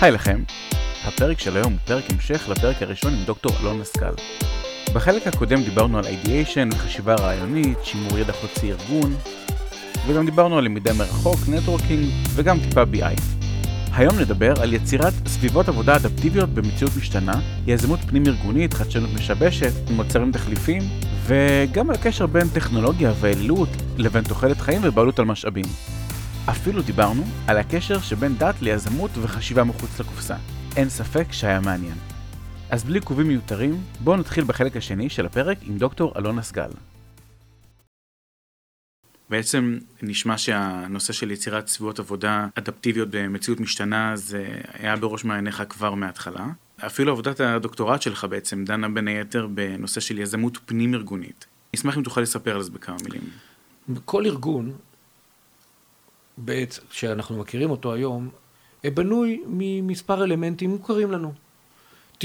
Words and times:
היי 0.00 0.12
לכם, 0.12 0.42
הפרק 1.04 1.38
של 1.38 1.56
היום 1.56 1.72
הוא 1.72 1.80
פרק 1.84 2.04
המשך 2.10 2.48
לפרק 2.48 2.82
הראשון 2.82 3.14
עם 3.14 3.24
דוקטור 3.24 3.52
אלון 3.60 3.78
מסקל. 3.78 4.12
בחלק 4.94 5.26
הקודם 5.26 5.62
דיברנו 5.62 5.98
על 5.98 6.04
אידיאשן 6.06 6.68
וחשיבה 6.72 7.14
רעיונית, 7.14 7.78
שימור 7.84 8.18
ידע 8.18 8.32
חוצי 8.32 8.72
ארגון, 8.72 9.16
וגם 10.06 10.26
דיברנו 10.26 10.58
על 10.58 10.64
למידה 10.64 10.92
מרחוק, 10.92 11.38
נטוורקינג 11.48 12.08
וגם 12.34 12.58
טיפה 12.60 12.82
BI. 12.82 13.20
היום 13.92 14.18
נדבר 14.18 14.62
על 14.62 14.72
יצירת 14.72 15.12
סביבות 15.26 15.68
עבודה 15.68 15.96
אדפטיביות 15.96 16.48
במציאות 16.48 16.92
משתנה, 16.96 17.40
יזמות 17.66 18.00
פנים-ארגונית, 18.00 18.74
חדשנות 18.74 19.10
משבשת, 19.14 19.72
מוצרים 19.90 20.32
תחליפים, 20.32 20.82
וגם 21.26 21.90
על 21.90 21.96
הקשר 21.96 22.26
בין 22.26 22.48
טכנולוגיה 22.48 23.12
ואלילות 23.20 23.68
לבין 23.96 24.24
תוחלת 24.24 24.60
חיים 24.60 24.80
ובעלות 24.84 25.18
על 25.18 25.24
משאבים. 25.24 25.95
אפילו 26.50 26.82
דיברנו 26.82 27.22
על 27.46 27.56
הקשר 27.58 28.00
שבין 28.00 28.36
דת 28.38 28.62
ליזמות 28.62 29.10
וחשיבה 29.22 29.64
מחוץ 29.64 30.00
לקופסה. 30.00 30.36
אין 30.76 30.88
ספק 30.88 31.32
שהיה 31.32 31.60
מעניין. 31.60 31.94
אז 32.70 32.84
בלי 32.84 32.98
עיכובים 32.98 33.28
מיותרים, 33.28 33.82
בואו 34.00 34.16
נתחיל 34.16 34.44
בחלק 34.44 34.76
השני 34.76 35.10
של 35.10 35.26
הפרק 35.26 35.58
עם 35.62 35.78
דוקטור 35.78 36.12
אלון 36.16 36.38
אסגל. 36.38 36.68
בעצם 39.30 39.78
נשמע 40.02 40.38
שהנושא 40.38 41.12
של 41.12 41.30
יצירת 41.30 41.66
סביבות 41.66 41.98
עבודה 41.98 42.46
אדפטיביות 42.54 43.08
במציאות 43.10 43.60
משתנה 43.60 44.16
זה 44.16 44.46
היה 44.72 44.96
בראש 44.96 45.24
מעייניך 45.24 45.62
כבר 45.68 45.94
מההתחלה. 45.94 46.46
אפילו 46.86 47.12
עבודת 47.12 47.40
הדוקטורט 47.40 48.02
שלך 48.02 48.26
בעצם 48.30 48.64
דנה 48.64 48.88
בין 48.88 49.08
היתר 49.08 49.46
בנושא 49.46 50.00
של 50.00 50.18
יזמות 50.18 50.58
פנים 50.66 50.94
ארגונית. 50.94 51.46
אשמח 51.74 51.96
אם 51.96 52.02
תוכל 52.02 52.20
לספר 52.20 52.54
על 52.54 52.62
זה 52.62 52.70
בכמה 52.70 52.96
מילים. 53.04 53.22
כל 54.04 54.26
ארגון, 54.26 54.72
בעת 56.36 56.78
שאנחנו 56.90 57.38
מכירים 57.38 57.70
אותו 57.70 57.92
היום, 57.92 58.28
בנוי 58.84 59.42
ממספר 59.46 60.24
אלמנטים 60.24 60.70
מוכרים 60.70 61.10
לנו. 61.12 61.32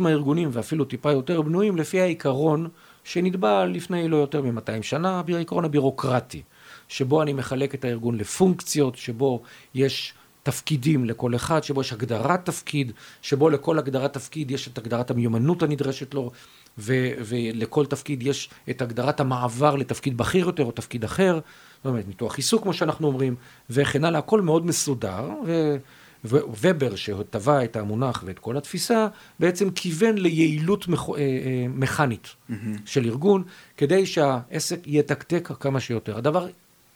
מהארגונים, 0.00 0.48
ואפילו 0.52 0.84
טיפה 0.84 1.12
יותר, 1.12 1.42
בנויים 1.42 1.76
לפי 1.76 2.00
העיקרון 2.00 2.68
שנתבע 3.04 3.66
לפני 3.66 4.08
לא 4.08 4.16
יותר 4.16 4.42
מ-200 4.42 4.82
שנה, 4.82 5.22
העיקרון 5.28 5.64
הבירוקרטי, 5.64 6.42
שבו 6.88 7.22
אני 7.22 7.32
מחלק 7.32 7.74
את 7.74 7.84
הארגון 7.84 8.16
לפונקציות, 8.18 8.96
שבו 8.96 9.42
יש 9.74 10.14
תפקידים 10.42 11.04
לכל 11.04 11.34
אחד, 11.34 11.64
שבו 11.64 11.80
יש 11.80 11.92
הגדרת 11.92 12.44
תפקיד, 12.44 12.92
שבו 13.22 13.50
לכל 13.50 13.78
הגדרת 13.78 14.12
תפקיד 14.12 14.50
יש 14.50 14.68
את 14.68 14.78
הגדרת 14.78 15.10
המיומנות 15.10 15.62
הנדרשת 15.62 16.14
לו, 16.14 16.30
ו- 16.78 17.10
ולכל 17.18 17.86
תפקיד 17.86 18.22
יש 18.22 18.50
את 18.70 18.82
הגדרת 18.82 19.20
המעבר 19.20 19.76
לתפקיד 19.76 20.16
בכיר 20.16 20.46
יותר 20.46 20.64
או 20.64 20.72
תפקיד 20.72 21.04
אחר, 21.04 21.40
זאת 21.76 21.86
אומרת 21.86 22.08
ניתוח 22.08 22.36
עיסוק 22.36 22.62
כמו 22.62 22.72
שאנחנו 22.72 23.06
אומרים, 23.06 23.34
וכן 23.70 24.04
הלאה, 24.04 24.18
הכל 24.18 24.40
מאוד 24.40 24.66
מסודר, 24.66 25.28
ו- 25.46 25.76
וובר 26.24 26.96
שטבע 26.96 27.64
את 27.64 27.76
המונח 27.76 28.22
ואת 28.26 28.38
כל 28.38 28.56
התפיסה, 28.56 29.06
בעצם 29.40 29.70
כיוון 29.70 30.18
ליעילות 30.18 30.88
מכ... 30.88 31.08
אה, 31.08 31.14
אה, 31.18 31.66
מכנית 31.68 32.26
mm-hmm. 32.26 32.54
של 32.84 33.04
ארגון, 33.04 33.42
כדי 33.76 34.06
שהעסק 34.06 34.80
יתקתק 34.86 35.48
כמה 35.60 35.80
שיותר. 35.80 36.18
הדבר 36.18 36.46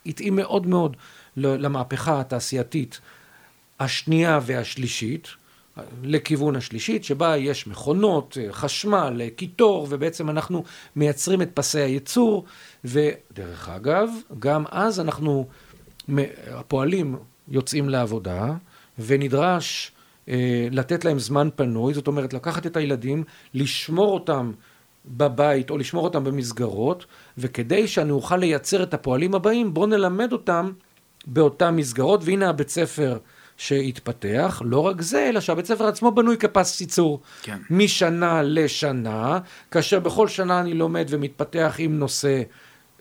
התאים 0.06 0.36
מאוד 0.36 0.66
מאוד 0.66 0.96
למהפכה 1.36 2.20
התעשייתית 2.20 3.00
השנייה 3.80 4.41
והשלישית, 4.42 5.28
לכיוון 6.03 6.56
השלישית, 6.56 7.05
שבה 7.05 7.36
יש 7.36 7.67
מכונות, 7.67 8.39
חשמל, 8.50 9.28
קיטור, 9.36 9.86
ובעצם 9.91 10.30
אנחנו 10.30 10.64
מייצרים 10.97 11.42
את 11.42 11.50
פסי 11.55 11.80
הייצור, 11.80 12.45
ודרך 12.84 13.69
אגב, 13.69 14.08
גם 14.39 14.64
אז 14.70 15.00
אנחנו, 15.00 15.47
הפועלים 16.50 17.17
יוצאים 17.48 17.89
לעבודה, 17.89 18.52
ונדרש 18.98 19.92
אה, 20.28 20.69
לתת 20.70 21.05
להם 21.05 21.19
זמן 21.19 21.48
פנוי, 21.56 21.95
זאת 21.95 22.06
אומרת 22.06 22.33
לקחת 22.34 22.67
את 22.67 22.77
הילדים, 22.77 23.25
לשמור 23.55 24.14
אותם 24.14 24.52
בבית 25.07 25.70
או 25.70 25.79
לשמור 25.79 26.05
אותם 26.05 26.24
במסגרות, 26.24 27.07
וכדי 27.39 27.89
שאני 27.89 28.11
אוכל 28.11 28.36
לייצר 28.36 28.83
את 28.83 28.95
הפועלים 28.95 29.34
הבאים, 29.34 29.74
בואו 29.74 29.86
נלמד 29.86 30.33
אותם 30.33 30.73
באותן 31.27 31.77
מסגרות, 31.77 32.20
והנה 32.24 32.48
הבית 32.48 32.68
ספר 32.68 33.18
שהתפתח, 33.56 34.62
לא 34.64 34.80
רק 34.80 35.00
זה, 35.00 35.28
אלא 35.28 35.40
שהבית 35.40 35.66
ספר 35.66 35.86
עצמו 35.86 36.10
בנוי 36.10 36.36
כפס 36.36 36.80
ייצור. 36.80 37.20
כן. 37.42 37.58
משנה 37.70 38.42
לשנה, 38.42 39.38
כאשר 39.70 40.00
בכל 40.00 40.28
שנה 40.28 40.60
אני 40.60 40.74
לומד 40.74 41.06
ומתפתח 41.08 41.74
עם 41.78 41.98
נושא 41.98 42.42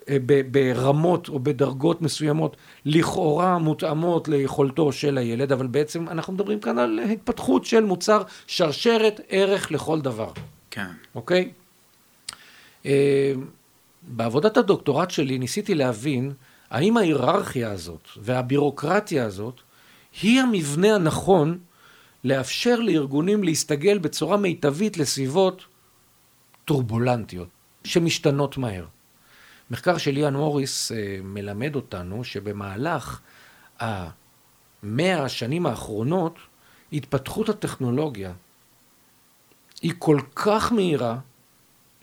אה, 0.10 0.18
ברמות 0.52 1.30
או 1.30 1.40
בדרגות 1.40 2.02
מסוימות 2.02 2.58
לכאורה 2.86 3.58
מותאמות 3.58 4.28
ליכולתו 4.28 4.92
של 4.92 5.18
הילד, 5.18 5.52
אבל 5.52 5.68
בעצם 5.68 6.10
אנחנו 6.10 6.34
מדברים 6.34 6.60
כאן 6.60 6.80
על 6.80 7.00
התפתחות 7.12 7.66
של 7.66 7.84
מוצר 7.84 8.22
שרשרת 8.48 9.22
ערך 9.30 9.72
לכל 9.72 10.02
דבר. 10.02 10.32
כן. 10.72 10.88
אוקיי? 11.16 11.52
אה, 12.86 13.34
בעבודת 14.02 14.58
הדוקטורט 14.58 15.12
שלי 15.12 15.38
ניסיתי 15.38 15.76
להבין 15.76 16.34
האם 16.70 16.98
ההיררכיה 16.98 17.72
הזאת 17.72 18.08
והבירוקרטיה 18.18 19.26
הזאת 19.26 19.62
היא 20.22 20.42
המבנה 20.42 20.96
הנכון 20.96 21.60
לאפשר 22.24 22.80
לארגונים 22.80 23.44
להסתגל 23.44 23.98
בצורה 23.98 24.38
מיטבית 24.38 24.98
לסביבות 24.98 25.66
טורבולנטיות 26.66 27.48
שמשתנות 27.84 28.58
מהר. 28.58 28.86
מחקר 29.72 29.98
של 29.98 30.12
ליאן 30.12 30.36
מוריס 30.36 30.92
אה, 30.92 31.18
מלמד 31.24 31.76
אותנו 31.76 32.24
שבמהלך 32.24 33.20
המאה 33.80 35.24
השנים 35.24 35.66
האחרונות, 35.66 36.38
התפתחות 36.94 37.50
הטכנולוגיה 37.50 38.34
היא 39.82 39.94
כל 40.00 40.20
כך 40.36 40.72
מהירה, 40.72 41.20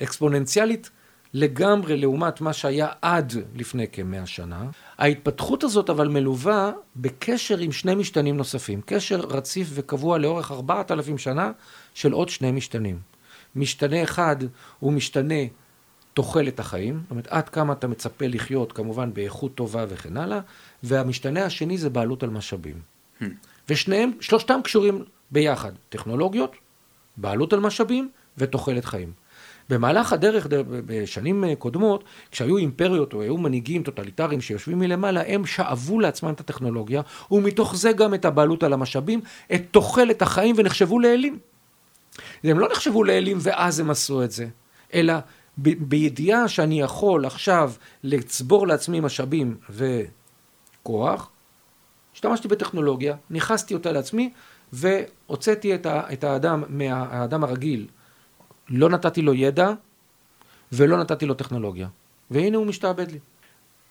אקספוננציאלית 0.02 0.90
לגמרי 1.34 1.96
לעומת 1.96 2.40
מה 2.40 2.52
שהיה 2.52 2.88
עד 3.02 3.32
לפני 3.54 3.88
כמאה 3.88 4.26
שנה. 4.26 4.64
ההתפתחות 4.98 5.64
הזאת 5.64 5.90
אבל 5.90 6.08
מלווה 6.08 6.72
בקשר 6.96 7.58
עם 7.58 7.72
שני 7.72 7.94
משתנים 7.94 8.36
נוספים, 8.36 8.80
קשר 8.86 9.20
רציף 9.20 9.68
וקבוע 9.74 10.18
לאורך 10.18 10.50
ארבעת 10.50 10.90
אלפים 10.90 11.18
שנה 11.18 11.52
של 11.94 12.12
עוד 12.12 12.28
שני 12.28 12.52
משתנים. 12.52 12.98
משתנה 13.56 14.02
אחד 14.02 14.36
הוא 14.78 14.92
משתנה 14.92 15.34
תוחלת 16.14 16.60
החיים, 16.60 17.00
זאת 17.02 17.10
אומרת 17.10 17.26
עד 17.26 17.48
כמה 17.48 17.72
אתה 17.72 17.86
מצפה 17.88 18.26
לחיות 18.26 18.72
כמובן 18.72 19.14
באיכות 19.14 19.54
טובה 19.54 19.84
וכן 19.88 20.16
הלאה, 20.16 20.40
והמשתנה 20.82 21.44
השני 21.44 21.78
זה 21.78 21.90
בעלות 21.90 22.22
על 22.22 22.30
משאבים. 22.30 22.80
Hmm. 23.20 23.24
ושניהם, 23.68 24.10
שלושתם 24.20 24.60
קשורים 24.64 25.04
ביחד, 25.30 25.72
טכנולוגיות, 25.88 26.52
בעלות 27.16 27.52
על 27.52 27.60
משאבים 27.60 28.10
ותוחלת 28.38 28.84
חיים. 28.84 29.12
במהלך 29.70 30.12
הדרך, 30.12 30.46
בשנים 30.86 31.44
קודמות, 31.58 32.04
כשהיו 32.30 32.56
אימפריות 32.56 33.12
או 33.12 33.22
היו 33.22 33.36
מנהיגים 33.36 33.82
טוטליטריים 33.82 34.40
שיושבים 34.40 34.78
מלמעלה, 34.78 35.22
הם 35.26 35.46
שאבו 35.46 36.00
לעצמם 36.00 36.30
את 36.30 36.40
הטכנולוגיה, 36.40 37.02
ומתוך 37.30 37.76
זה 37.76 37.92
גם 37.92 38.14
את 38.14 38.24
הבעלות 38.24 38.62
על 38.62 38.72
המשאבים, 38.72 39.20
את 39.54 39.62
תוחלת 39.70 40.22
החיים 40.22 40.54
ונחשבו 40.58 40.98
לאלים. 40.98 41.38
הם 42.44 42.58
לא 42.58 42.68
נחשבו 42.72 43.04
לאלים 43.04 43.38
ואז 43.40 43.80
הם 43.80 43.90
עשו 43.90 44.24
את 44.24 44.30
זה, 44.30 44.46
אלא 44.94 45.14
ב- 45.58 45.88
בידיעה 45.88 46.48
שאני 46.48 46.80
יכול 46.80 47.26
עכשיו 47.26 47.72
לצבור 48.02 48.66
לעצמי 48.66 49.00
משאבים 49.00 49.56
וכוח, 49.70 51.30
השתמשתי 52.14 52.48
בטכנולוגיה, 52.48 53.16
נכנסתי 53.30 53.74
אותה 53.74 53.92
לעצמי 53.92 54.32
והוצאתי 54.72 55.74
את, 55.74 55.86
ה- 55.86 56.12
את 56.12 56.24
האדם 56.24 56.64
מהאדם 56.68 57.44
הרגיל, 57.44 57.86
לא 58.70 58.88
נתתי 58.88 59.22
לו 59.22 59.34
ידע 59.34 59.72
ולא 60.72 60.98
נתתי 60.98 61.26
לו 61.26 61.34
טכנולוגיה. 61.34 61.88
והנה 62.30 62.56
הוא 62.56 62.66
משתעבד 62.66 63.10
לי. 63.10 63.18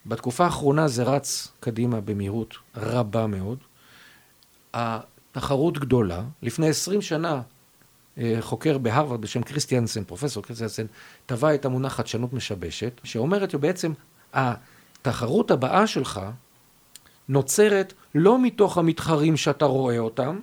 בתקופה 0.06 0.44
האחרונה 0.44 0.88
זה 0.88 1.03
רץ 1.03 1.51
קדימה 1.59 2.01
במהירות 2.01 2.56
רבה 2.75 3.27
מאוד. 3.27 3.57
התחרות 4.74 5.77
גדולה. 5.77 6.24
לפני 6.42 6.69
עשרים 6.69 7.01
שנה 7.01 7.42
אה, 8.18 8.38
חוקר 8.39 8.77
בהרווארד 8.77 9.21
בשם 9.21 9.42
קריסטיאנסן, 9.42 10.03
פרופסור 10.03 10.44
קריסטיאנסן, 10.44 10.86
טבע 11.25 11.56
את 11.56 11.65
המונח 11.65 11.94
חדשנות 11.94 12.33
משבשת, 12.33 13.01
שאומרת 13.03 13.51
שבעצם 13.51 13.92
התחרות 14.33 15.51
הבאה 15.51 15.88
שלך 15.88 16.21
נוצרת 17.30 17.94
לא 18.15 18.42
מתוך 18.42 18.77
המתחרים 18.77 19.38
שאתה 19.38 19.65
רואה 19.65 20.00
אותם, 20.00 20.39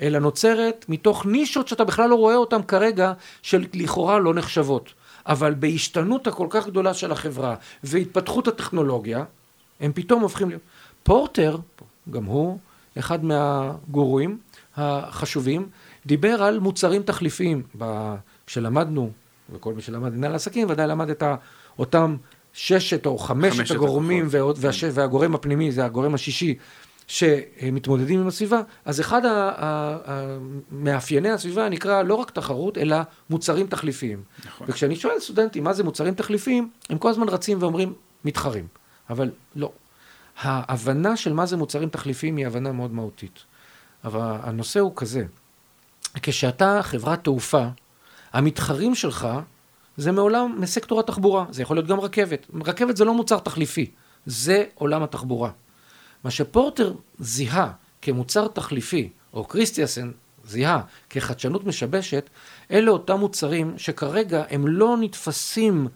אלא 0.00 0.18
נוצרת 0.18 0.84
מתוך 0.88 1.26
נישות 1.26 1.68
שאתה 1.68 1.84
בכלל 1.84 2.10
לא 2.10 2.14
רואה 2.14 2.36
אותן 2.36 2.62
כרגע, 2.62 3.12
שלכאורה 3.42 4.18
לא 4.18 4.34
נחשבות. 4.34 4.92
אבל 5.26 5.54
בהשתנות 5.54 6.26
הכל 6.26 6.46
כך 6.50 6.66
גדולה 6.66 6.94
של 6.94 7.12
החברה 7.12 7.54
והתפתחות 7.84 8.48
הטכנונולוגיה, 8.48 9.24
הם 9.80 9.92
פתאום 9.94 10.22
הופכים 10.22 10.48
להיות... 10.48 10.62
פורטר, 11.02 11.56
גם 12.10 12.24
הוא 12.24 12.58
אחד 12.98 13.24
מהגורואים 13.24 14.38
החשובים, 14.76 15.68
דיבר 16.06 16.42
על 16.42 16.58
מוצרים 16.58 17.02
תחליפיים. 17.02 17.62
כשלמדנו, 18.46 19.10
וכל 19.52 19.74
מי 19.74 19.82
שלמד 19.82 20.14
מנהל 20.14 20.34
עסקים 20.34 20.70
ודאי 20.70 20.86
למד 20.86 21.10
את 21.10 21.22
אותם 21.78 22.16
ששת 22.52 23.06
או 23.06 23.18
חמשת, 23.18 23.56
חמשת 23.56 23.74
הגורמים, 23.74 24.28
והגורם 24.92 25.34
הפנימי 25.34 25.72
זה 25.72 25.84
הגורם 25.84 26.14
השישי, 26.14 26.54
שמתמודדים 27.10 28.20
עם 28.20 28.26
הסביבה, 28.28 28.62
אז 28.84 29.00
אחד 29.00 29.22
המאפייני 30.04 31.30
הסביבה 31.30 31.68
נקרא 31.68 32.02
לא 32.02 32.14
רק 32.14 32.30
תחרות, 32.30 32.78
אלא 32.78 32.96
מוצרים 33.30 33.66
תחליפיים. 33.66 34.22
נכון. 34.46 34.66
וכשאני 34.70 34.96
שואל 34.96 35.20
סטודנטים 35.20 35.64
מה 35.64 35.72
זה 35.72 35.84
מוצרים 35.84 36.14
תחליפיים, 36.14 36.70
הם 36.90 36.98
כל 36.98 37.10
הזמן 37.10 37.28
רצים 37.28 37.58
ואומרים 37.60 37.94
מתחרים. 38.24 38.66
אבל 39.10 39.30
לא. 39.56 39.72
ההבנה 40.40 41.16
של 41.16 41.32
מה 41.32 41.46
זה 41.46 41.56
מוצרים 41.56 41.88
תחליפיים 41.88 42.36
היא 42.36 42.46
הבנה 42.46 42.72
מאוד 42.72 42.92
מהותית. 42.92 43.38
אבל 44.04 44.20
הנושא 44.20 44.80
הוא 44.80 44.92
כזה, 44.96 45.24
כשאתה 46.22 46.80
חברת 46.82 47.24
תעופה, 47.24 47.66
המתחרים 48.32 48.94
שלך 48.94 49.28
זה 49.96 50.12
מעולם, 50.12 50.56
מסקטור 50.58 51.00
התחבורה, 51.00 51.44
זה 51.50 51.62
יכול 51.62 51.76
להיות 51.76 51.86
גם 51.86 52.00
רכבת. 52.00 52.46
רכבת 52.66 52.96
זה 52.96 53.04
לא 53.04 53.14
מוצר 53.14 53.38
תחליפי, 53.38 53.90
זה 54.26 54.64
עולם 54.74 55.02
התחבורה. 55.02 55.50
מה 56.24 56.30
שפורטר 56.30 56.94
זיהה 57.18 57.72
כמוצר 58.02 58.48
תחליפי, 58.48 59.08
או 59.34 59.44
קריסטיאסן 59.44 60.10
זיהה 60.44 60.82
כחדשנות 61.10 61.64
משבשת, 61.64 62.30
אלה 62.70 62.90
אותם 62.90 63.18
מוצרים 63.18 63.74
שכרגע 63.76 64.44
הם 64.50 64.66
לא 64.66 64.96
נתפסים 65.00 65.88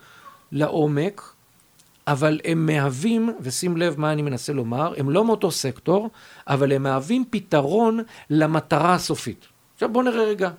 לעומק, 0.53 1.35
אבל 2.07 2.41
הם 2.45 2.67
מהווים, 2.67 3.37
ושים 3.41 3.77
לב 3.77 4.01
מה 4.01 4.13
אני 4.13 4.23
מנסה 4.23 4.53
לומר, 4.53 4.93
הם 4.97 5.11
לא 5.11 5.25
מאותו 5.25 5.51
סקטור, 5.51 6.11
אבל 6.47 6.73
הם 6.73 6.83
מהווים 6.83 7.25
פתרון 7.31 8.01
למטרה 8.31 8.95
הסופית. 8.95 9.47
עכשיו 9.75 9.89
בואו 9.93 10.05
נראה 10.05 10.25
רגע, 10.25 10.51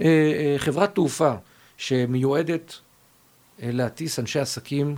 אה, 0.00 0.04
אה, 0.04 0.54
חברת 0.58 0.94
תעופה 0.94 1.34
שמיועדת 1.76 2.74
אה, 3.62 3.70
להטיס 3.72 4.18
אנשי 4.18 4.38
עסקים 4.38 4.96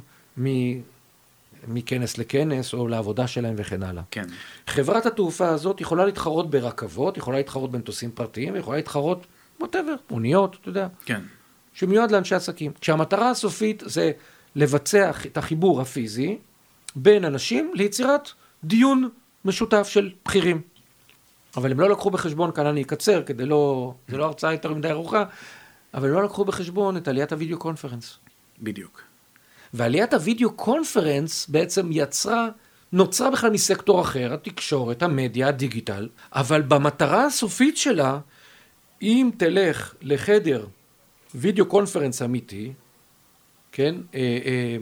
מכנס 1.69 2.19
לכנס, 2.19 2.75
או 2.75 2.88
לעבודה 2.88 3.26
שלהם 3.26 3.55
וכן 3.59 3.82
הלאה. 3.82 4.03
כן. 4.11 4.25
חברת 4.67 5.06
התעופה 5.06 5.49
הזאת 5.49 5.81
יכולה 5.81 6.05
להתחרות 6.05 6.50
ברכבות, 6.50 7.17
יכולה 7.17 7.37
להתחרות 7.37 7.70
במטוסים 7.70 8.11
פרטיים, 8.11 8.56
יכולה 8.56 8.76
להתחרות, 8.76 9.26
ווטאבר, 9.61 9.94
אוניות, 10.11 10.56
אתה 10.61 10.69
יודע. 10.69 10.87
כן. 11.05 11.20
שמיועד 11.75 12.11
לאנשי 12.11 12.35
עסקים. 12.35 12.73
כשהמטרה 12.81 13.31
הסופית 13.31 13.82
זה 13.87 14.12
לבצע 14.56 15.11
את 15.26 15.38
החיבור 15.38 15.81
הפיזי 15.81 16.38
בין 16.97 17.25
אנשים 17.25 17.73
ליצירת 17.75 18.29
דיון 18.64 19.09
משותף 19.44 19.88
של 19.88 20.11
בכירים. 20.25 20.61
אבל 21.56 21.70
הם 21.70 21.81
לא 21.81 21.91
לקחו 21.91 22.11
בחשבון, 22.11 22.53
כאן 22.53 22.67
אני 22.67 22.82
אקצר, 22.82 23.23
כדי 23.23 23.47
לא, 23.47 23.94
זה 24.09 24.17
לא 24.17 24.25
הרצאה 24.25 24.53
יותר 24.53 24.75
מדי 24.75 24.91
ארוכה, 24.91 25.25
אבל 25.94 26.09
הם 26.09 26.14
לא 26.14 26.25
לקחו 26.25 26.44
בחשבון 26.44 26.97
את 26.97 27.09
עליית 27.09 27.32
הוידאו 27.32 27.59
קונפרנס. 27.59 28.19
בדיוק. 28.62 29.12
ועליית 29.74 30.14
הוידאו 30.14 30.52
קונפרנס 30.52 31.48
בעצם 31.48 31.88
יצרה, 31.92 32.48
נוצרה 32.92 33.30
בכלל 33.30 33.50
מסקטור 33.50 34.00
אחר, 34.00 34.34
התקשורת, 34.34 35.02
המדיה, 35.02 35.48
הדיגיטל, 35.48 36.08
אבל 36.32 36.62
במטרה 36.62 37.24
הסופית 37.24 37.76
שלה, 37.76 38.19
אם 39.02 39.30
תלך 39.36 39.94
לחדר 40.02 40.66
וידאו 41.34 41.66
קונפרנס 41.66 42.22
אמיתי, 42.22 42.72
כן, 43.72 43.94
אה, 44.14 44.38
אה, 44.44 44.76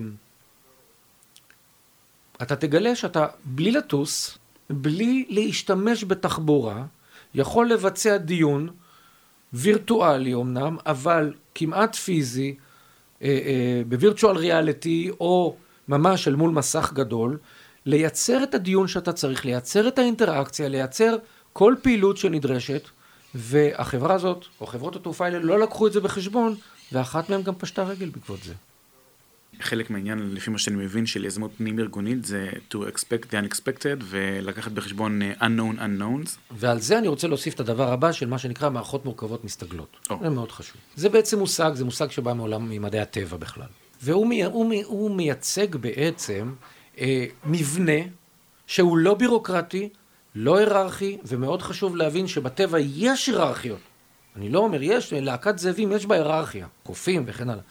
אתה 2.43 2.56
תגלה 2.56 2.96
שאתה 2.96 3.26
בלי 3.44 3.70
לטוס, 3.70 4.38
בלי 4.70 5.26
להשתמש 5.28 6.04
בתחבורה, 6.04 6.84
יכול 7.34 7.69
לבצע 7.70 8.16
דיון 8.16 8.69
וירטואלי 9.52 10.34
אמנם, 10.34 10.76
אבל 10.86 11.34
כמעט 11.54 11.94
פיזי, 11.94 12.54
בווירטואל 13.88 14.37
ריאליטי 14.37 15.11
או 15.20 15.56
ממש 15.88 16.28
אל 16.28 16.34
מול 16.34 16.50
מסך 16.50 16.93
גדול, 16.94 17.38
לייצר 17.87 18.43
את 18.43 18.55
הדיון 18.55 18.88
שאתה 18.88 19.12
צריך, 19.12 19.44
לייצר 19.44 19.88
את 19.88 19.99
האינטראקציה, 19.99 20.69
לייצר 20.69 21.17
כל 21.52 21.75
פעילות 21.82 22.17
שנדרשת, 22.17 22.82
והחברה 23.34 24.14
הזאת, 24.14 24.44
או 24.61 24.67
חברות 24.67 24.96
התעופה 24.96 25.25
האלה, 25.25 25.38
לא 25.38 25.61
לקחו 25.61 25.87
את 25.87 25.93
זה 25.93 26.00
בחשבון, 26.00 26.55
ואחת 26.93 27.31
מהן 27.31 27.43
גם 27.43 27.55
פשטה 27.55 27.82
רגל 27.82 28.08
בעקבות 28.08 28.43
זה. 28.43 28.55
חלק 29.61 29.91
מהעניין, 29.91 30.35
לפי 30.35 30.50
מה 30.50 30.58
שאני 30.58 30.76
מבין, 30.76 31.06
של 31.06 31.25
יזמות 31.25 31.50
פנים 31.56 31.79
ארגונית, 31.79 32.25
זה 32.25 32.50
to 32.70 32.76
expect 32.76 33.25
the 33.31 33.32
unexpected, 33.32 34.02
ולקחת 34.05 34.73
בחשבון 34.73 35.23
uh, 35.23 35.43
unknown 35.43 35.79
unknowns. 35.79 36.38
ועל 36.50 36.81
זה 36.81 36.99
אני 36.99 37.08
רוצה 37.08 37.29
להוסיף 37.29 37.55
את 37.55 37.61
הדבר 37.61 37.93
הבא 37.93 38.12
של 38.12 38.26
מה 38.26 38.38
שנקרא 38.38 38.70
מערכות 38.70 39.05
מורכבות 39.05 39.44
מסתגלות. 39.44 39.97
Oh. 40.11 40.14
זה 40.23 40.31
מאוד 40.31 40.52
חשוב. 40.52 40.76
זה 40.97 41.08
בעצם 41.08 41.38
מושג, 41.38 41.70
זה 41.75 41.85
מושג 41.85 42.11
שבא 42.11 42.32
מעולם 42.32 42.70
ממדעי 42.70 43.00
הטבע 43.00 43.37
בכלל. 43.37 43.67
והוא 44.02 44.26
מי, 44.26 44.44
הוא, 44.44 44.75
הוא 44.85 45.11
מייצג 45.11 45.76
בעצם 45.76 46.53
אה, 46.99 47.26
מבנה 47.44 48.00
שהוא 48.67 48.99
לא 48.99 49.14
בירוקרטי, 49.14 49.88
לא 50.35 50.56
היררכי, 50.56 51.19
ומאוד 51.25 51.62
חשוב 51.62 51.96
להבין 51.96 52.26
שבטבע 52.26 52.79
יש 52.81 53.26
היררכיות. 53.26 53.79
אני 54.37 54.49
לא 54.49 54.58
אומר, 54.58 54.82
יש, 54.82 55.12
להקת 55.12 55.58
זאבים 55.58 55.93
יש 55.93 56.06
בה 56.06 56.14
היררכיה, 56.14 56.67
קופים 56.82 57.23
וכן 57.26 57.50
הלאה. 57.50 57.62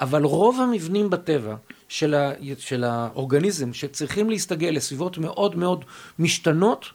אבל 0.00 0.24
רוב 0.24 0.60
המבנים 0.60 1.10
בטבע 1.10 1.56
של, 1.88 2.14
ה, 2.14 2.32
של 2.58 2.84
האורגניזם 2.84 3.72
שצריכים 3.72 4.30
להסתגל 4.30 4.68
לסביבות 4.68 5.18
מאוד 5.18 5.56
מאוד 5.56 5.84
משתנות, 6.18 6.86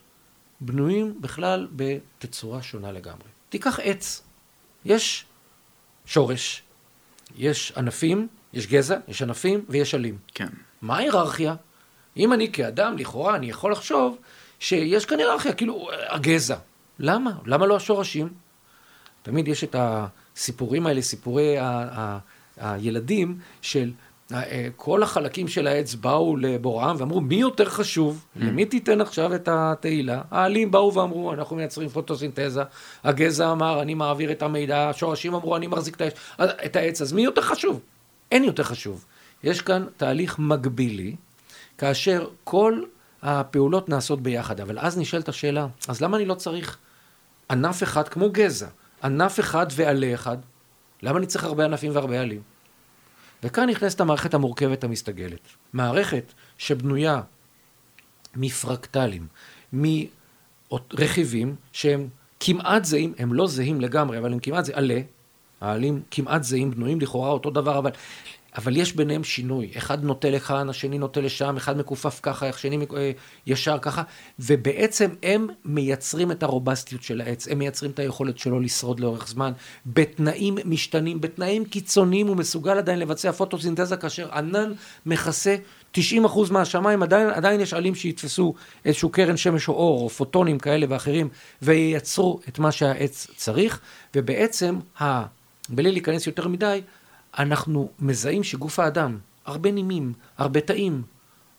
בנויים 0.62 1.22
בכלל 1.22 1.68
בתצורה 1.76 2.62
שונה 2.62 2.92
לגמרי. 2.92 3.28
תיקח 3.50 3.80
עץ, 3.84 4.24
יש 4.86 5.26
שורש, 6.06 6.64
יש 7.38 7.74
ענפים, 7.78 8.28
יש 8.54 8.68
גזע, 8.68 8.98
יש 9.08 9.22
ענפים 9.22 9.66
ויש 9.70 9.94
עלים. 9.96 10.18
כן. 10.34 10.48
מה 10.82 10.98
ההיררכיה? 10.98 11.56
אם 12.18 12.34
אני 12.34 12.52
כאדם, 12.52 12.98
לכאורה, 12.98 13.36
אני 13.36 13.50
יכול 13.50 13.72
לחשוב 13.72 14.18
שיש 14.60 15.06
כאן 15.06 15.20
היררכיה, 15.20 15.54
כאילו, 15.54 15.90
הגזע. 16.10 16.58
למה? 17.00 17.32
למה 17.46 17.66
לא 17.66 17.76
השורשים? 17.76 18.30
תמיד 19.24 19.48
יש 19.48 19.64
את 19.64 19.76
הסיפורים 19.80 20.88
האלה, 20.88 21.02
סיפורי 21.02 21.58
ה... 21.60 22.20
הילדים 22.58 23.38
של 23.62 23.92
אה, 24.34 24.68
כל 24.76 25.04
החלקים 25.04 25.48
של 25.48 25.68
העץ 25.68 25.96
באו 25.96 26.38
לבוראם 26.38 26.96
ואמרו, 27.00 27.22
מי 27.22 27.36
יותר 27.36 27.66
חשוב? 27.66 28.26
Mm. 28.26 28.40
למי 28.44 28.66
תיתן 28.66 29.02
עכשיו 29.02 29.36
את 29.36 29.50
התהילה? 29.52 30.22
העלים 30.32 30.72
באו 30.72 30.94
ואמרו, 30.94 31.34
אנחנו 31.34 31.56
מייצרים 31.56 31.90
פוטוסינתזה. 31.90 32.64
הגזע 33.04 33.52
אמר, 33.52 33.82
אני 33.82 33.94
מעביר 33.94 34.32
את 34.32 34.42
המידע. 34.42 34.90
השורשים 34.90 35.34
אמרו, 35.34 35.56
אני 35.56 35.68
מחזיק 35.68 35.98
את 36.42 36.76
העץ. 36.76 37.02
אז 37.02 37.14
מי 37.14 37.22
יותר 37.22 37.42
חשוב? 37.42 37.82
אין 38.32 38.44
יותר 38.44 38.64
חשוב. 38.64 39.06
יש 39.44 39.62
כאן 39.62 39.86
תהליך 39.98 40.40
מקבילי, 40.40 41.16
כאשר 41.78 42.28
כל 42.44 42.82
הפעולות 43.24 43.90
נעשות 43.90 44.22
ביחד. 44.22 44.60
אבל 44.60 44.80
אז 44.80 44.98
נשאלת 44.98 45.30
השאלה, 45.30 45.68
אז 45.88 46.02
למה 46.02 46.18
אני 46.18 46.26
לא 46.26 46.34
צריך 46.34 46.78
ענף 47.50 47.84
אחד 47.84 48.08
כמו 48.08 48.30
גזע? 48.30 48.68
ענף 49.04 49.40
אחד 49.40 49.66
ועלה 49.72 50.14
אחד? 50.14 50.38
למה 51.04 51.18
אני 51.18 51.26
צריך 51.26 51.44
הרבה 51.44 51.66
ענפים 51.66 51.92
והרבה 51.96 52.22
עלים? 52.22 52.42
וכאן 53.44 53.70
נכנסת 53.70 54.02
המערכת 54.02 54.34
המורכבת 54.34 54.84
המסתגלת. 54.84 55.40
מערכת 55.74 56.34
שבנויה 56.58 57.22
מפרקטלים, 58.36 59.28
מרכיבים 59.74 61.56
שהם 61.72 62.08
כמעט 62.40 62.86
זהים, 62.86 63.14
הם 63.18 63.34
לא 63.34 63.48
זהים 63.48 63.82
לגמרי, 63.82 64.18
אבל 64.18 64.34
הם 64.34 64.40
כמעט 64.40 64.66
זהים, 64.66 64.78
עלה, 64.78 65.00
העלים 65.62 66.02
כמעט 66.12 66.44
זהים, 66.44 66.72
בנויים 66.72 67.02
לכאורה 67.02 67.30
אותו 67.30 67.50
דבר, 67.50 67.78
אבל 67.78 67.92
אבל 68.58 68.78
יש 68.78 68.96
ביניהם 68.96 69.24
שינוי. 69.24 69.72
אחד 69.78 70.04
נוטה 70.04 70.30
לכאן, 70.30 70.70
השני 70.70 70.98
נוטה 70.98 71.22
לשם, 71.22 71.58
אחד 71.58 71.78
מכופף 71.78 72.20
ככה, 72.24 72.50
השני 72.50 72.86
אה, 72.98 73.12
ישר 73.48 73.78
ככה, 73.82 74.04
ובעצם 74.40 75.10
הם 75.24 75.48
מייצרים 75.66 76.32
את 76.32 76.44
הרובסטיות 76.44 77.04
של 77.04 77.22
העץ, 77.22 77.48
הם 77.48 77.60
מייצרים 77.60 77.92
את 77.92 78.00
היכולת 78.00 78.38
שלו 78.38 78.60
לשרוד 78.60 79.00
לאורך 79.00 79.28
זמן, 79.28 79.52
בתנאים 79.86 80.58
משתנים, 80.66 81.22
בתנאים 81.22 81.66
קיצוניים 81.66 82.28
הוא 82.28 82.38
מסוגל 82.38 82.78
עדיין 82.78 83.00
לבצע 83.00 83.32
פוטוסינתזה, 83.32 83.98
כאשר 83.98 84.34
ענן 84.34 84.74
מכסה 85.06 85.56
90% 85.96 86.00
מהשמיים, 86.52 87.04
עדיין, 87.04 87.30
עדיין 87.30 87.62
יש 87.62 87.74
עלים 87.74 87.96
שיתפסו 87.96 88.54
איזשהו 88.86 89.10
קרן 89.10 89.38
שמש 89.38 89.68
או 89.68 89.74
אור, 89.74 90.04
או 90.04 90.10
פוטונים 90.10 90.60
כאלה 90.60 90.86
ואחרים, 90.90 91.30
וייצרו 91.62 92.40
את 92.48 92.60
מה 92.60 92.72
שהעץ 92.72 93.28
צריך, 93.36 93.80
ובעצם, 94.16 94.80
ה... 95.02 95.24
בלי 95.70 95.92
להיכנס 95.92 96.28
יותר 96.28 96.48
מדי, 96.48 96.82
אנחנו 97.40 97.90
מזהים 98.00 98.44
שגוף 98.44 98.80
האדם, 98.80 99.18
הרבה 99.46 99.72
נימים, 99.72 100.14
הרבה 100.38 100.62
תאים, 100.62 101.04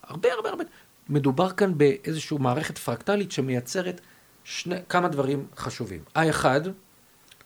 הרבה 0.03 0.33
הרבה 0.33 0.49
הרבה, 0.49 0.63
מדובר 1.09 1.49
כאן 1.51 1.77
באיזושהי 1.77 2.37
מערכת 2.37 2.77
פרקטלית 2.77 3.31
שמייצרת 3.31 4.01
שני, 4.43 4.75
כמה 4.89 5.07
דברים 5.07 5.47
חשובים. 5.57 6.01
האחד, 6.15 6.61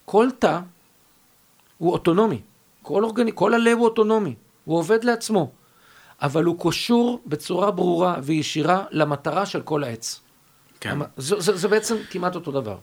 כל 0.05 0.27
תא 0.39 0.59
הוא 1.77 1.91
אוטונומי, 1.91 2.41
כל, 2.81 3.03
אורגני, 3.03 3.31
כל 3.35 3.53
הלב 3.53 3.77
הוא 3.77 3.85
אוטונומי, 3.85 4.35
הוא 4.65 4.77
עובד 4.77 5.03
לעצמו, 5.03 5.51
אבל 6.21 6.43
הוא 6.43 6.69
קשור 6.69 7.21
בצורה 7.25 7.71
ברורה 7.71 8.15
וישירה 8.23 8.83
למטרה 8.91 9.45
של 9.45 9.61
כל 9.61 9.83
העץ. 9.83 10.21
כן. 10.79 10.99
זה, 11.17 11.39
זה, 11.39 11.57
זה 11.57 11.67
בעצם 11.67 11.95
כמעט 12.09 12.35
אותו 12.35 12.51
דבר. 12.51 12.77